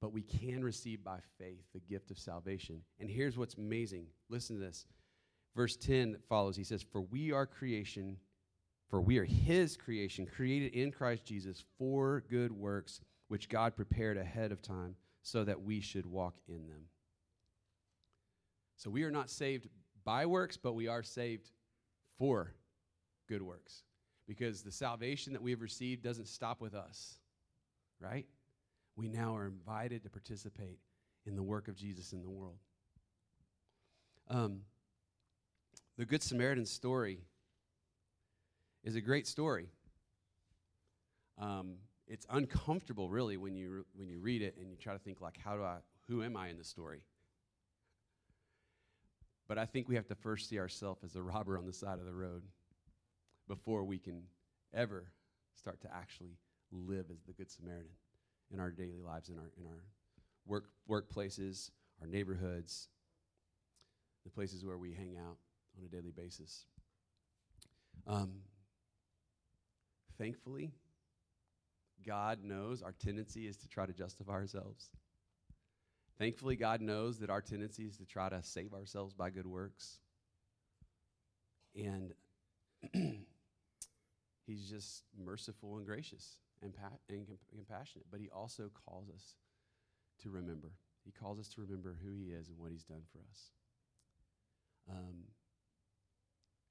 But 0.00 0.12
we 0.12 0.22
can 0.22 0.62
receive 0.62 1.02
by 1.02 1.18
faith 1.38 1.64
the 1.72 1.80
gift 1.80 2.10
of 2.10 2.18
salvation. 2.18 2.82
And 3.00 3.10
here's 3.10 3.36
what's 3.36 3.54
amazing. 3.54 4.06
Listen 4.28 4.56
to 4.56 4.62
this. 4.64 4.86
Verse 5.56 5.74
10 5.76 6.12
that 6.12 6.28
follows, 6.28 6.54
he 6.54 6.64
says, 6.64 6.82
For 6.82 7.00
we 7.00 7.32
are 7.32 7.46
creation, 7.46 8.18
for 8.90 9.00
we 9.00 9.16
are 9.16 9.24
his 9.24 9.74
creation, 9.74 10.26
created 10.26 10.74
in 10.74 10.92
Christ 10.92 11.24
Jesus 11.24 11.64
for 11.78 12.22
good 12.28 12.52
works, 12.52 13.00
which 13.28 13.48
God 13.48 13.74
prepared 13.74 14.18
ahead 14.18 14.52
of 14.52 14.60
time 14.60 14.96
so 15.22 15.44
that 15.44 15.62
we 15.62 15.80
should 15.80 16.04
walk 16.04 16.34
in 16.46 16.68
them. 16.68 16.82
So 18.76 18.90
we 18.90 19.04
are 19.04 19.10
not 19.10 19.30
saved 19.30 19.66
by 20.04 20.26
works, 20.26 20.58
but 20.58 20.74
we 20.74 20.88
are 20.88 21.02
saved 21.02 21.50
for 22.18 22.52
good 23.26 23.40
works. 23.40 23.82
Because 24.28 24.62
the 24.62 24.70
salvation 24.70 25.32
that 25.32 25.42
we 25.42 25.52
have 25.52 25.62
received 25.62 26.02
doesn't 26.02 26.28
stop 26.28 26.60
with 26.60 26.74
us, 26.74 27.14
right? 27.98 28.26
We 28.94 29.08
now 29.08 29.34
are 29.34 29.46
invited 29.46 30.02
to 30.02 30.10
participate 30.10 30.80
in 31.24 31.34
the 31.34 31.42
work 31.42 31.68
of 31.68 31.76
Jesus 31.76 32.12
in 32.12 32.20
the 32.20 32.28
world. 32.28 32.58
Um, 34.28 34.60
the 35.98 36.04
Good 36.04 36.22
Samaritan 36.22 36.66
story 36.66 37.20
is 38.84 38.96
a 38.96 39.00
great 39.00 39.26
story. 39.26 39.66
Um, 41.38 41.76
it's 42.06 42.26
uncomfortable, 42.30 43.08
really, 43.10 43.36
when 43.36 43.56
you, 43.56 43.84
when 43.94 44.08
you 44.08 44.20
read 44.20 44.42
it 44.42 44.56
and 44.60 44.70
you 44.70 44.76
try 44.76 44.92
to 44.92 44.98
think, 44.98 45.20
like, 45.20 45.38
how 45.42 45.56
do 45.56 45.62
I, 45.62 45.78
who 46.08 46.22
am 46.22 46.36
I 46.36 46.48
in 46.48 46.58
the 46.58 46.64
story? 46.64 47.00
But 49.48 49.58
I 49.58 49.64
think 49.64 49.88
we 49.88 49.94
have 49.94 50.06
to 50.08 50.14
first 50.14 50.48
see 50.48 50.58
ourselves 50.58 51.02
as 51.02 51.16
a 51.16 51.22
robber 51.22 51.56
on 51.56 51.66
the 51.66 51.72
side 51.72 51.98
of 51.98 52.04
the 52.04 52.14
road 52.14 52.42
before 53.48 53.84
we 53.84 53.98
can 53.98 54.22
ever 54.74 55.06
start 55.54 55.80
to 55.80 55.94
actually 55.94 56.36
live 56.72 57.06
as 57.10 57.22
the 57.26 57.32
Good 57.32 57.50
Samaritan 57.50 57.90
in 58.52 58.60
our 58.60 58.70
daily 58.70 59.00
lives, 59.00 59.28
in 59.28 59.38
our, 59.38 59.50
in 59.58 59.66
our 59.66 59.84
work, 60.46 60.70
workplaces, 60.88 61.70
our 62.00 62.06
neighborhoods, 62.06 62.88
the 64.24 64.30
places 64.30 64.64
where 64.64 64.78
we 64.78 64.92
hang 64.92 65.16
out 65.16 65.38
on 65.78 65.84
a 65.84 65.88
daily 65.88 66.12
basis. 66.16 66.64
Um, 68.06 68.40
thankfully, 70.18 70.72
God 72.06 72.42
knows 72.42 72.82
our 72.82 72.92
tendency 72.92 73.46
is 73.46 73.56
to 73.58 73.68
try 73.68 73.86
to 73.86 73.92
justify 73.92 74.32
ourselves. 74.32 74.90
Thankfully, 76.18 76.56
God 76.56 76.80
knows 76.80 77.18
that 77.18 77.30
our 77.30 77.42
tendency 77.42 77.84
is 77.84 77.96
to 77.98 78.06
try 78.06 78.28
to 78.28 78.42
save 78.42 78.72
ourselves 78.72 79.12
by 79.12 79.30
good 79.30 79.46
works. 79.46 79.98
And 81.74 82.14
He's 84.46 84.70
just 84.70 85.02
merciful 85.18 85.76
and 85.76 85.84
gracious 85.86 86.38
and, 86.62 86.72
pa- 86.72 86.96
and 87.10 87.26
comp- 87.26 87.40
compassionate. 87.52 88.06
But 88.10 88.20
He 88.20 88.28
also 88.30 88.70
calls 88.86 89.10
us 89.10 89.34
to 90.22 90.30
remember. 90.30 90.72
He 91.04 91.10
calls 91.10 91.38
us 91.38 91.48
to 91.50 91.60
remember 91.60 91.96
who 92.02 92.12
He 92.12 92.30
is 92.30 92.48
and 92.48 92.58
what 92.58 92.70
He's 92.70 92.84
done 92.84 93.02
for 93.12 93.18
us. 93.28 93.50
Um, 94.88 95.24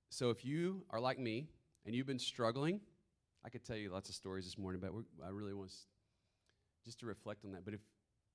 so 0.09 0.29
if 0.29 0.45
you 0.45 0.83
are 0.89 0.99
like 0.99 1.19
me 1.19 1.47
and 1.85 1.95
you've 1.95 2.07
been 2.07 2.19
struggling, 2.19 2.79
I 3.43 3.49
could 3.49 3.63
tell 3.63 3.75
you 3.75 3.91
lots 3.91 4.09
of 4.09 4.15
stories 4.15 4.45
this 4.45 4.57
morning, 4.57 4.81
but 4.81 4.91
I 5.25 5.29
really 5.29 5.53
want 5.53 5.71
just 6.83 6.99
to 6.99 7.05
reflect 7.05 7.45
on 7.45 7.51
that. 7.51 7.65
But 7.65 7.73
if 7.73 7.81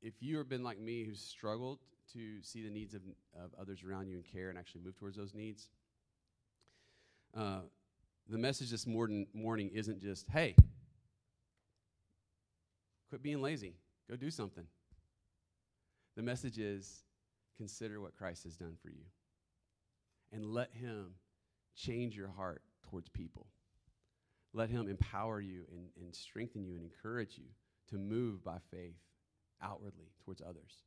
if 0.02 0.14
you 0.20 0.38
have 0.38 0.48
been 0.48 0.62
like 0.62 0.78
me 0.78 1.04
who's 1.04 1.20
struggled 1.20 1.78
to 2.14 2.42
see 2.42 2.62
the 2.62 2.70
needs 2.70 2.94
of, 2.94 3.02
of 3.34 3.50
others 3.60 3.82
around 3.84 4.08
you 4.08 4.16
and 4.16 4.24
care 4.24 4.48
and 4.48 4.58
actually 4.58 4.80
move 4.80 4.96
towards 4.96 5.16
those 5.16 5.34
needs, 5.34 5.68
uh, 7.36 7.60
the 8.28 8.38
message 8.38 8.70
this 8.70 8.86
morning, 8.86 9.26
morning 9.34 9.70
isn't 9.74 10.00
just, 10.00 10.26
hey, 10.30 10.54
quit 13.08 13.22
being 13.22 13.42
lazy, 13.42 13.74
go 14.08 14.16
do 14.16 14.30
something. 14.30 14.64
The 16.16 16.22
message 16.22 16.58
is, 16.58 17.04
consider 17.56 18.00
what 18.00 18.16
Christ 18.16 18.44
has 18.44 18.56
done 18.56 18.76
for 18.82 18.88
you 18.88 19.04
and 20.32 20.46
let 20.46 20.72
Him 20.72 21.10
change 21.86 22.16
your 22.16 22.28
heart 22.28 22.62
towards 22.90 23.08
people. 23.08 23.46
Let 24.52 24.70
Him 24.70 24.88
empower 24.88 25.40
you 25.40 25.62
and, 25.70 25.88
and 26.00 26.14
strengthen 26.14 26.64
you 26.64 26.74
and 26.74 26.84
encourage 26.84 27.38
you 27.38 27.44
to 27.90 27.98
move 27.98 28.44
by 28.44 28.58
faith 28.70 28.98
outwardly 29.62 30.12
towards 30.24 30.40
others. 30.40 30.82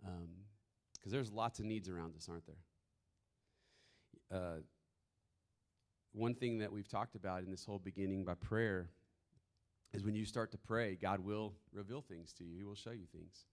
Because 0.00 0.14
um, 0.16 1.12
there's 1.12 1.30
lots 1.30 1.58
of 1.58 1.66
needs 1.66 1.88
around 1.88 2.14
us, 2.16 2.28
aren't 2.28 2.46
there? 2.46 2.56
Uh, 4.38 4.60
one 6.12 6.34
thing 6.34 6.58
that 6.58 6.72
we've 6.72 6.88
talked 6.88 7.14
about 7.14 7.42
in 7.42 7.50
this 7.50 7.64
whole 7.64 7.78
beginning 7.78 8.24
by 8.24 8.34
prayer 8.34 8.90
is 9.92 10.04
when 10.04 10.14
you 10.14 10.24
start 10.24 10.50
to 10.52 10.58
pray, 10.58 10.96
God 11.00 11.20
will 11.20 11.52
reveal 11.72 12.00
things 12.00 12.32
to 12.34 12.44
you. 12.44 12.56
He 12.56 12.64
will 12.64 12.74
show 12.74 12.90
you 12.90 13.06
things. 13.12 13.46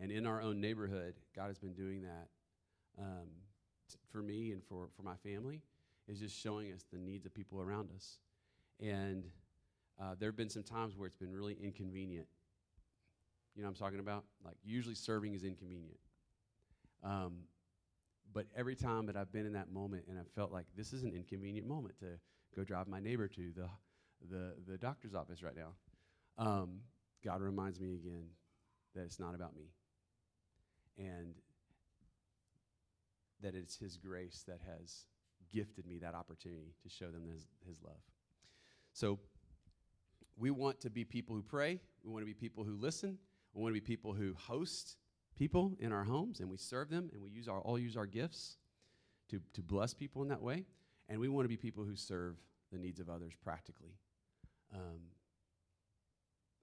And 0.00 0.10
in 0.10 0.26
our 0.26 0.40
own 0.40 0.60
neighborhood, 0.60 1.14
God 1.36 1.48
has 1.48 1.58
been 1.58 1.74
doing 1.74 2.02
that 2.02 2.28
um, 2.98 3.28
t- 3.90 3.96
for 4.10 4.22
me 4.22 4.52
and 4.52 4.62
for, 4.64 4.88
for 4.96 5.02
my 5.02 5.14
family, 5.16 5.62
is 6.08 6.20
just 6.20 6.38
showing 6.38 6.72
us 6.72 6.84
the 6.92 6.98
needs 6.98 7.26
of 7.26 7.34
people 7.34 7.60
around 7.60 7.90
us. 7.94 8.18
And 8.80 9.24
uh, 10.00 10.14
there 10.18 10.28
have 10.28 10.36
been 10.36 10.50
some 10.50 10.62
times 10.62 10.96
where 10.96 11.06
it's 11.06 11.16
been 11.16 11.32
really 11.32 11.56
inconvenient 11.62 12.26
you 13.54 13.62
know 13.62 13.68
what 13.68 13.76
I'm 13.76 13.84
talking 13.84 14.00
about? 14.00 14.24
Like, 14.44 14.56
usually 14.64 14.94
serving 14.94 15.34
is 15.34 15.44
inconvenient. 15.44 15.98
Um, 17.04 17.42
but 18.32 18.46
every 18.56 18.74
time 18.74 19.06
that 19.06 19.16
I've 19.16 19.32
been 19.32 19.46
in 19.46 19.52
that 19.52 19.70
moment 19.72 20.04
and 20.08 20.18
I've 20.18 20.30
felt 20.34 20.50
like 20.50 20.66
this 20.76 20.92
is 20.92 21.04
an 21.04 21.12
inconvenient 21.14 21.66
moment 21.68 21.96
to 22.00 22.06
go 22.56 22.64
drive 22.64 22.88
my 22.88 22.98
neighbor 22.98 23.28
to 23.28 23.52
the, 23.54 23.68
the, 24.28 24.54
the 24.66 24.76
doctor's 24.76 25.14
office 25.14 25.42
right 25.42 25.54
now, 25.54 25.68
um, 26.36 26.80
God 27.24 27.40
reminds 27.40 27.80
me 27.80 27.94
again 27.94 28.26
that 28.96 29.02
it's 29.02 29.20
not 29.20 29.34
about 29.34 29.54
me. 29.54 29.70
And 30.98 31.34
that 33.40 33.54
it's 33.54 33.76
His 33.76 33.96
grace 33.96 34.44
that 34.48 34.58
has 34.66 35.04
gifted 35.54 35.86
me 35.86 35.98
that 35.98 36.14
opportunity 36.14 36.74
to 36.82 36.88
show 36.88 37.10
them 37.10 37.22
his, 37.32 37.46
his 37.66 37.80
love. 37.82 38.00
So 38.92 39.18
we 40.36 40.50
want 40.50 40.80
to 40.80 40.90
be 40.90 41.04
people 41.04 41.36
who 41.36 41.42
pray, 41.42 41.80
we 42.02 42.10
want 42.10 42.22
to 42.22 42.26
be 42.26 42.34
people 42.34 42.64
who 42.64 42.76
listen, 42.76 43.18
we 43.54 43.62
want 43.62 43.74
to 43.74 43.80
be 43.80 43.86
people 43.86 44.12
who 44.12 44.34
host 44.34 44.96
people 45.36 45.76
in 45.78 45.92
our 45.92 46.04
homes 46.04 46.40
and 46.40 46.50
we 46.50 46.56
serve 46.56 46.90
them 46.90 47.10
and 47.12 47.22
we 47.22 47.30
use 47.30 47.48
our 47.48 47.60
all 47.60 47.78
use 47.78 47.96
our 47.96 48.06
gifts 48.06 48.56
to, 49.30 49.40
to 49.52 49.62
bless 49.62 49.94
people 49.94 50.22
in 50.22 50.28
that 50.28 50.42
way. 50.42 50.64
And 51.08 51.20
we 51.20 51.28
want 51.28 51.44
to 51.44 51.48
be 51.48 51.56
people 51.56 51.84
who 51.84 51.96
serve 51.96 52.36
the 52.72 52.78
needs 52.78 53.00
of 53.00 53.08
others 53.08 53.32
practically. 53.42 53.94
Um, 54.74 55.00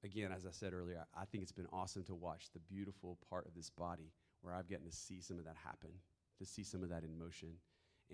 again, 0.04 0.32
as 0.36 0.46
I 0.46 0.52
said 0.52 0.74
earlier, 0.74 1.06
I 1.16 1.26
think 1.26 1.44
it's 1.44 1.52
been 1.52 1.68
awesome 1.72 2.04
to 2.06 2.16
watch 2.16 2.50
the 2.54 2.60
beautiful 2.60 3.18
part 3.30 3.46
of 3.46 3.54
this 3.54 3.70
body 3.70 4.12
where 4.42 4.54
I've 4.54 4.70
gotten 4.70 4.86
to 4.86 4.96
see 4.96 5.22
some 5.22 5.38
of 5.38 5.46
that 5.46 5.56
happen, 5.64 5.92
to 6.40 6.46
see 6.46 6.64
some 6.64 6.84
of 6.84 6.90
that 6.90 7.04
in 7.04 7.18
motion. 7.18 7.50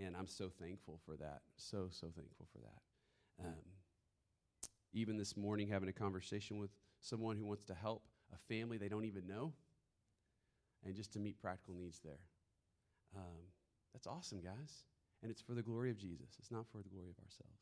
And 0.03 0.15
I'm 0.15 0.27
so 0.27 0.49
thankful 0.61 0.99
for 1.05 1.15
that. 1.17 1.41
So, 1.55 1.87
so 1.89 2.07
thankful 2.15 2.47
for 2.51 2.59
that. 2.59 3.45
Um, 3.45 3.53
even 4.93 5.17
this 5.17 5.35
morning, 5.35 5.67
having 5.67 5.89
a 5.89 5.93
conversation 5.93 6.59
with 6.59 6.69
someone 7.01 7.35
who 7.35 7.45
wants 7.45 7.63
to 7.65 7.73
help 7.73 8.03
a 8.33 8.37
family 8.53 8.77
they 8.77 8.89
don't 8.89 9.05
even 9.05 9.27
know, 9.27 9.53
and 10.85 10.95
just 10.95 11.13
to 11.13 11.19
meet 11.19 11.39
practical 11.39 11.73
needs 11.75 11.99
there. 12.03 12.19
Um, 13.15 13.41
That's 13.93 14.07
awesome, 14.07 14.41
guys. 14.41 14.83
And 15.23 15.31
it's 15.31 15.41
for 15.41 15.53
the 15.53 15.63
glory 15.63 15.89
of 15.89 15.97
Jesus, 15.97 16.35
it's 16.37 16.51
not 16.51 16.67
for 16.67 16.77
the 16.77 16.89
glory 16.89 17.09
of 17.09 17.23
ourselves. 17.23 17.61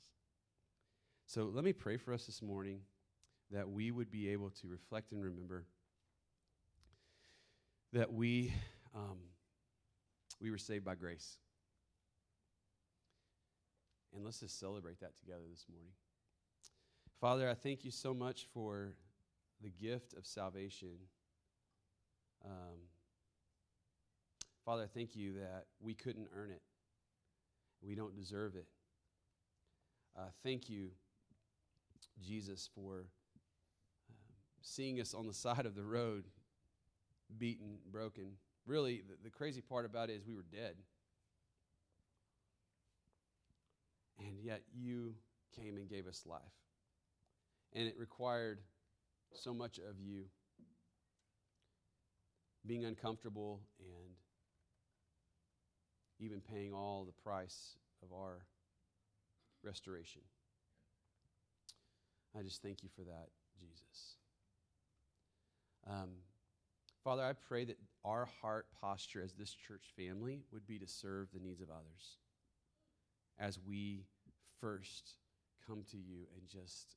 So 1.27 1.49
let 1.53 1.63
me 1.63 1.73
pray 1.73 1.97
for 1.97 2.13
us 2.13 2.25
this 2.25 2.41
morning 2.41 2.81
that 3.51 3.69
we 3.69 3.91
would 3.91 4.11
be 4.11 4.29
able 4.29 4.49
to 4.49 4.67
reflect 4.67 5.11
and 5.11 5.23
remember 5.23 5.65
that 7.93 8.11
we, 8.11 8.53
um, 8.93 9.17
we 10.41 10.51
were 10.51 10.57
saved 10.57 10.83
by 10.83 10.95
grace. 10.95 11.37
And 14.15 14.23
let's 14.23 14.39
just 14.39 14.59
celebrate 14.59 15.01
that 15.01 15.17
together 15.17 15.43
this 15.51 15.65
morning. 15.69 15.91
Father, 17.19 17.49
I 17.49 17.53
thank 17.53 17.83
you 17.83 17.91
so 17.91 18.13
much 18.13 18.45
for 18.53 18.93
the 19.61 19.69
gift 19.69 20.13
of 20.13 20.25
salvation. 20.25 20.97
Um, 22.45 22.79
Father, 24.63 24.83
I 24.83 24.87
thank 24.87 25.15
you 25.17 25.33
that 25.33 25.65
we 25.81 25.93
couldn't 25.93 26.27
earn 26.33 26.49
it. 26.49 26.61
We 27.81 27.93
don't 27.93 28.15
deserve 28.15 28.55
it. 28.55 28.67
Uh, 30.17 30.29
thank 30.43 30.69
you, 30.69 30.91
Jesus, 32.25 32.69
for 32.73 32.99
um, 34.09 34.15
seeing 34.61 35.01
us 35.01 35.13
on 35.13 35.27
the 35.27 35.33
side 35.45 35.65
of 35.65 35.75
the 35.75 35.83
road, 35.83 36.23
beaten, 37.37 37.79
broken. 37.91 38.31
Really, 38.65 39.03
the, 39.07 39.15
the 39.25 39.29
crazy 39.29 39.61
part 39.61 39.85
about 39.85 40.09
it 40.09 40.13
is 40.13 40.25
we 40.25 40.35
were 40.35 40.45
dead. 40.49 40.75
And 44.19 44.39
yet 44.41 44.61
you 44.73 45.15
came 45.55 45.77
and 45.77 45.89
gave 45.89 46.07
us 46.07 46.23
life. 46.25 46.41
And 47.73 47.87
it 47.87 47.95
required 47.97 48.59
so 49.33 49.53
much 49.53 49.77
of 49.77 49.99
you 49.99 50.25
being 52.65 52.85
uncomfortable 52.85 53.61
and 53.79 54.15
even 56.19 56.41
paying 56.41 56.73
all 56.73 57.05
the 57.05 57.23
price 57.23 57.77
of 58.01 58.13
our 58.13 58.45
restoration. 59.63 60.21
I 62.37 62.43
just 62.43 62.61
thank 62.61 62.83
you 62.83 62.89
for 62.95 63.01
that, 63.03 63.27
Jesus. 63.59 64.15
Um, 65.87 66.09
Father, 67.03 67.23
I 67.23 67.33
pray 67.33 67.65
that 67.65 67.77
our 68.03 68.27
heart 68.41 68.67
posture 68.81 69.21
as 69.23 69.33
this 69.33 69.53
church 69.53 69.85
family 69.95 70.41
would 70.51 70.65
be 70.65 70.79
to 70.79 70.87
serve 70.87 71.27
the 71.33 71.39
needs 71.39 71.61
of 71.61 71.69
others 71.69 72.17
as 73.39 73.59
we 73.59 74.05
first 74.59 75.17
come 75.67 75.83
to 75.91 75.97
you 75.97 76.27
and 76.35 76.47
just 76.47 76.95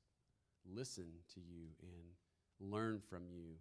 listen 0.64 1.06
to 1.34 1.40
you 1.40 1.68
and 1.82 2.70
learn 2.72 3.00
from 3.08 3.22
you 3.30 3.56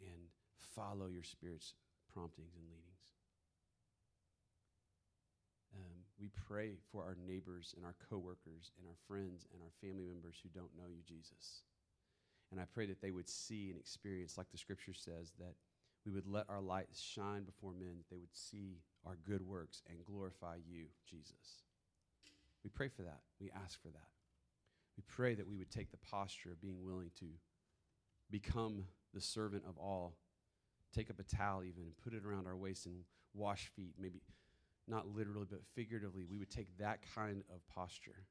and 0.00 0.28
follow 0.74 1.06
your 1.06 1.24
Spirit's 1.24 1.74
promptings 2.12 2.54
and 2.54 2.64
leadings. 2.64 2.92
Um, 5.74 6.04
we 6.20 6.28
pray 6.46 6.76
for 6.90 7.02
our 7.02 7.16
neighbors 7.26 7.74
and 7.76 7.84
our 7.84 7.94
coworkers 8.10 8.72
and 8.78 8.86
our 8.86 8.96
friends 9.08 9.46
and 9.52 9.62
our 9.62 9.72
family 9.80 10.04
members 10.04 10.36
who 10.42 10.48
don't 10.48 10.76
know 10.76 10.88
you, 10.88 11.02
Jesus. 11.06 11.62
And 12.50 12.60
I 12.60 12.64
pray 12.72 12.86
that 12.86 13.00
they 13.00 13.10
would 13.10 13.28
see 13.28 13.70
and 13.70 13.78
experience, 13.78 14.36
like 14.36 14.50
the 14.52 14.58
scripture 14.58 14.92
says, 14.92 15.32
that 15.38 15.54
we 16.04 16.12
would 16.12 16.26
let 16.26 16.50
our 16.50 16.60
light 16.60 16.88
shine 16.92 17.44
before 17.44 17.72
men, 17.72 17.94
that 17.96 18.10
they 18.10 18.18
would 18.18 18.34
see 18.36 18.76
our 19.06 19.16
good 19.26 19.40
works 19.40 19.82
and 19.88 20.04
glorify 20.04 20.56
you, 20.68 20.86
Jesus. 21.08 21.64
We 22.64 22.70
pray 22.70 22.88
for 22.88 23.02
that. 23.02 23.20
We 23.40 23.50
ask 23.64 23.80
for 23.82 23.88
that. 23.88 24.08
We 24.96 25.02
pray 25.06 25.34
that 25.34 25.48
we 25.48 25.56
would 25.56 25.70
take 25.70 25.90
the 25.90 25.96
posture 25.96 26.52
of 26.52 26.60
being 26.60 26.84
willing 26.84 27.10
to 27.20 27.26
become 28.30 28.84
the 29.14 29.20
servant 29.20 29.64
of 29.68 29.78
all, 29.78 30.16
take 30.94 31.10
up 31.10 31.18
a 31.18 31.22
towel 31.22 31.64
even 31.64 31.82
and 31.84 31.96
put 32.02 32.14
it 32.14 32.24
around 32.24 32.46
our 32.46 32.56
waist 32.56 32.86
and 32.86 33.04
wash 33.34 33.70
feet, 33.74 33.94
maybe 33.98 34.20
not 34.86 35.06
literally, 35.06 35.46
but 35.48 35.60
figuratively. 35.74 36.24
We 36.28 36.38
would 36.38 36.50
take 36.50 36.76
that 36.78 37.00
kind 37.14 37.42
of 37.52 37.66
posture 37.68 38.26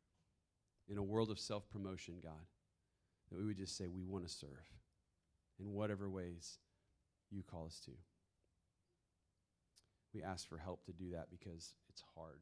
in 0.87 0.97
a 0.97 1.03
world 1.03 1.31
of 1.31 1.39
self 1.39 1.69
promotion, 1.69 2.15
God, 2.21 2.45
that 3.29 3.37
we 3.37 3.45
would 3.45 3.57
just 3.57 3.77
say, 3.77 3.87
We 3.87 4.03
want 4.03 4.27
to 4.27 4.33
serve 4.33 4.67
in 5.59 5.71
whatever 5.73 6.09
ways 6.09 6.59
you 7.29 7.43
call 7.43 7.65
us 7.65 7.79
to. 7.85 7.91
We 10.13 10.23
ask 10.23 10.47
for 10.47 10.57
help 10.57 10.85
to 10.85 10.91
do 10.91 11.11
that 11.11 11.29
because 11.31 11.73
it's 11.89 12.03
hard. 12.15 12.41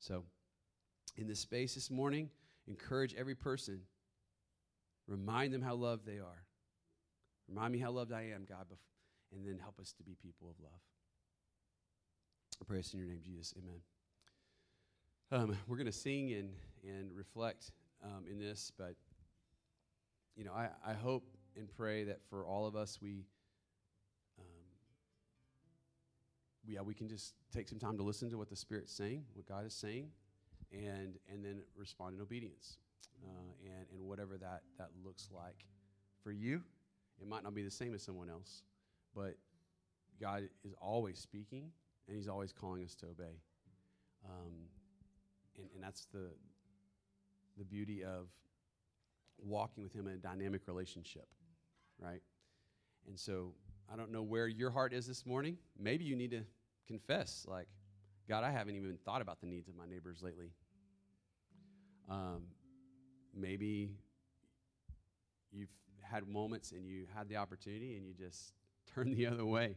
So, 0.00 0.24
in 1.16 1.26
this 1.26 1.40
space 1.40 1.74
this 1.74 1.90
morning, 1.90 2.30
encourage 2.66 3.14
every 3.14 3.34
person. 3.34 3.80
Remind 5.06 5.52
them 5.52 5.62
how 5.62 5.74
loved 5.74 6.06
they 6.06 6.18
are. 6.18 6.44
Remind 7.48 7.72
me 7.72 7.78
how 7.78 7.90
loved 7.90 8.12
I 8.12 8.30
am, 8.34 8.44
God, 8.48 8.66
and 9.32 9.46
then 9.46 9.58
help 9.58 9.80
us 9.80 9.92
to 9.94 10.02
be 10.02 10.14
people 10.22 10.48
of 10.48 10.56
love. 10.62 10.80
I 12.60 12.64
pray 12.64 12.78
this 12.78 12.92
in 12.92 12.98
your 12.98 13.08
name, 13.08 13.20
Jesus. 13.24 13.54
Amen. 13.56 13.80
Um, 15.30 15.56
we're 15.66 15.76
going 15.76 15.86
to 15.86 15.92
sing 15.92 16.32
and, 16.32 16.50
and 16.84 17.12
reflect 17.14 17.72
um, 18.02 18.24
in 18.30 18.38
this, 18.38 18.72
but 18.76 18.94
you 20.36 20.44
know, 20.44 20.52
I, 20.52 20.68
I 20.86 20.94
hope 20.94 21.24
and 21.56 21.68
pray 21.76 22.04
that 22.04 22.20
for 22.30 22.46
all 22.46 22.66
of 22.66 22.76
us, 22.76 22.98
we, 23.02 23.24
yeah, 26.68 26.82
we 26.82 26.92
can 26.92 27.08
just 27.08 27.34
take 27.50 27.66
some 27.66 27.78
time 27.78 27.96
to 27.96 28.02
listen 28.02 28.28
to 28.30 28.36
what 28.36 28.50
the 28.50 28.56
Spirit's 28.56 28.92
saying, 28.92 29.24
what 29.32 29.46
God 29.46 29.66
is 29.66 29.74
saying, 29.74 30.08
and 30.70 31.18
and 31.32 31.42
then 31.42 31.62
respond 31.76 32.14
in 32.14 32.20
obedience, 32.20 32.76
uh, 33.24 33.52
and 33.64 33.86
and 33.92 34.06
whatever 34.06 34.36
that 34.36 34.62
that 34.76 34.90
looks 35.02 35.30
like 35.34 35.64
for 36.22 36.30
you. 36.30 36.60
It 37.20 37.26
might 37.26 37.42
not 37.42 37.54
be 37.54 37.62
the 37.62 37.70
same 37.70 37.94
as 37.94 38.02
someone 38.02 38.28
else, 38.28 38.62
but 39.14 39.36
God 40.20 40.48
is 40.62 40.74
always 40.80 41.18
speaking, 41.18 41.70
and 42.06 42.16
He's 42.16 42.28
always 42.28 42.52
calling 42.52 42.84
us 42.84 42.94
to 42.96 43.06
obey. 43.06 43.40
Um, 44.26 44.52
and, 45.56 45.66
and 45.74 45.82
that's 45.82 46.06
the 46.12 46.30
the 47.56 47.64
beauty 47.64 48.04
of 48.04 48.28
walking 49.38 49.82
with 49.82 49.94
Him 49.94 50.06
in 50.06 50.12
a 50.12 50.18
dynamic 50.18 50.68
relationship, 50.68 51.28
right? 51.98 52.20
And 53.06 53.18
so 53.18 53.54
I 53.90 53.96
don't 53.96 54.12
know 54.12 54.22
where 54.22 54.48
your 54.48 54.70
heart 54.70 54.92
is 54.92 55.06
this 55.06 55.24
morning. 55.24 55.56
Maybe 55.78 56.04
you 56.04 56.14
need 56.14 56.32
to 56.32 56.42
confess, 56.88 57.44
like, 57.46 57.68
God, 58.28 58.42
I 58.44 58.50
haven't 58.50 58.74
even 58.74 58.98
thought 59.04 59.22
about 59.22 59.40
the 59.40 59.46
needs 59.46 59.68
of 59.68 59.76
my 59.76 59.86
neighbors 59.86 60.22
lately. 60.22 60.50
Um, 62.10 62.42
maybe 63.34 63.92
you've 65.52 65.68
had 66.02 66.26
moments 66.26 66.72
and 66.72 66.86
you 66.86 67.06
had 67.14 67.28
the 67.28 67.36
opportunity 67.36 67.96
and 67.96 68.06
you 68.06 68.14
just 68.14 68.52
turned 68.94 69.16
the 69.16 69.26
other 69.26 69.44
way. 69.44 69.76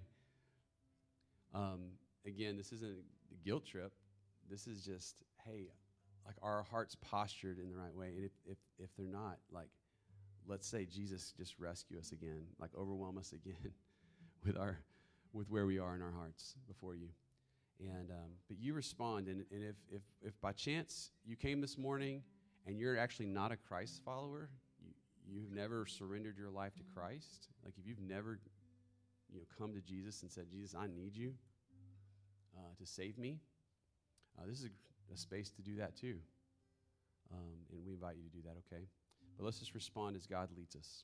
Um, 1.54 1.92
again, 2.26 2.58
this 2.58 2.72
isn't 2.72 2.98
a 3.32 3.46
guilt 3.46 3.66
trip. 3.66 3.92
This 4.50 4.68
is 4.68 4.84
just, 4.84 5.24
hey, 5.46 5.68
like 6.26 6.36
our 6.42 6.64
hearts 6.64 6.96
postured 7.02 7.60
in 7.60 7.70
the 7.70 7.76
right 7.76 7.94
way. 7.94 8.14
And 8.16 8.26
if, 8.26 8.32
if, 8.46 8.58
if 8.80 8.90
they're 8.98 9.08
not, 9.08 9.38
like, 9.52 9.70
let's 10.48 10.68
say 10.68 10.86
Jesus 10.86 11.34
just 11.38 11.56
rescue 11.60 12.00
us 12.00 12.12
again, 12.12 12.44
like 12.60 12.72
overwhelm 12.78 13.18
us 13.18 13.32
again 13.34 13.74
with 14.46 14.58
our 14.58 14.80
with 15.34 15.50
where 15.50 15.66
we 15.66 15.80
are 15.80 15.96
in 15.96 16.02
our 16.02 16.12
hearts 16.12 16.56
before 16.68 16.96
you. 16.96 17.08
And 17.80 18.12
um, 18.12 18.32
but 18.48 18.60
you 18.60 18.74
respond, 18.74 19.28
and, 19.28 19.44
and 19.52 19.64
if, 19.64 19.76
if 19.92 20.02
if 20.22 20.40
by 20.40 20.52
chance 20.52 21.12
you 21.26 21.36
came 21.36 21.62
this 21.62 21.78
morning 21.78 22.22
and 22.68 22.78
you're 22.78 22.98
actually 22.98 23.26
not 23.26 23.52
a 23.52 23.58
Christ 23.58 24.02
follower, 24.06 24.50
you, 24.80 24.94
you've 25.28 25.52
never 25.52 25.88
surrendered 25.88 26.38
your 26.38 26.52
life 26.52 26.76
to 26.76 26.84
Christ. 26.94 27.48
Like 27.66 27.74
if 27.80 27.88
you've 27.88 28.02
never, 28.02 28.40
you 29.32 29.40
know, 29.40 29.46
come 29.58 29.74
to 29.74 29.82
Jesus 29.82 30.22
and 30.22 30.32
said, 30.32 30.46
Jesus, 30.52 30.76
I 30.78 30.86
need 30.88 31.16
you 31.16 31.34
uh, 32.56 32.76
to 32.78 32.86
save 32.86 33.18
me. 33.18 33.40
Uh, 34.38 34.46
this 34.48 34.60
is 34.60 34.66
a, 34.66 35.14
a, 35.14 35.18
space 35.18 35.50
to 35.52 35.62
do 35.62 35.76
that 35.78 35.96
too, 35.96 36.18
um, 37.34 37.66
and 37.72 37.84
we 37.84 37.94
invite 37.94 38.16
you 38.16 38.24
to 38.24 38.30
do 38.30 38.44
that. 38.44 38.56
Okay, 38.68 38.84
but 39.38 39.46
let's 39.46 39.60
just 39.60 39.74
respond 39.74 40.16
as 40.16 40.28
God 40.28 40.50
leads 40.56 40.76
us. 40.76 41.04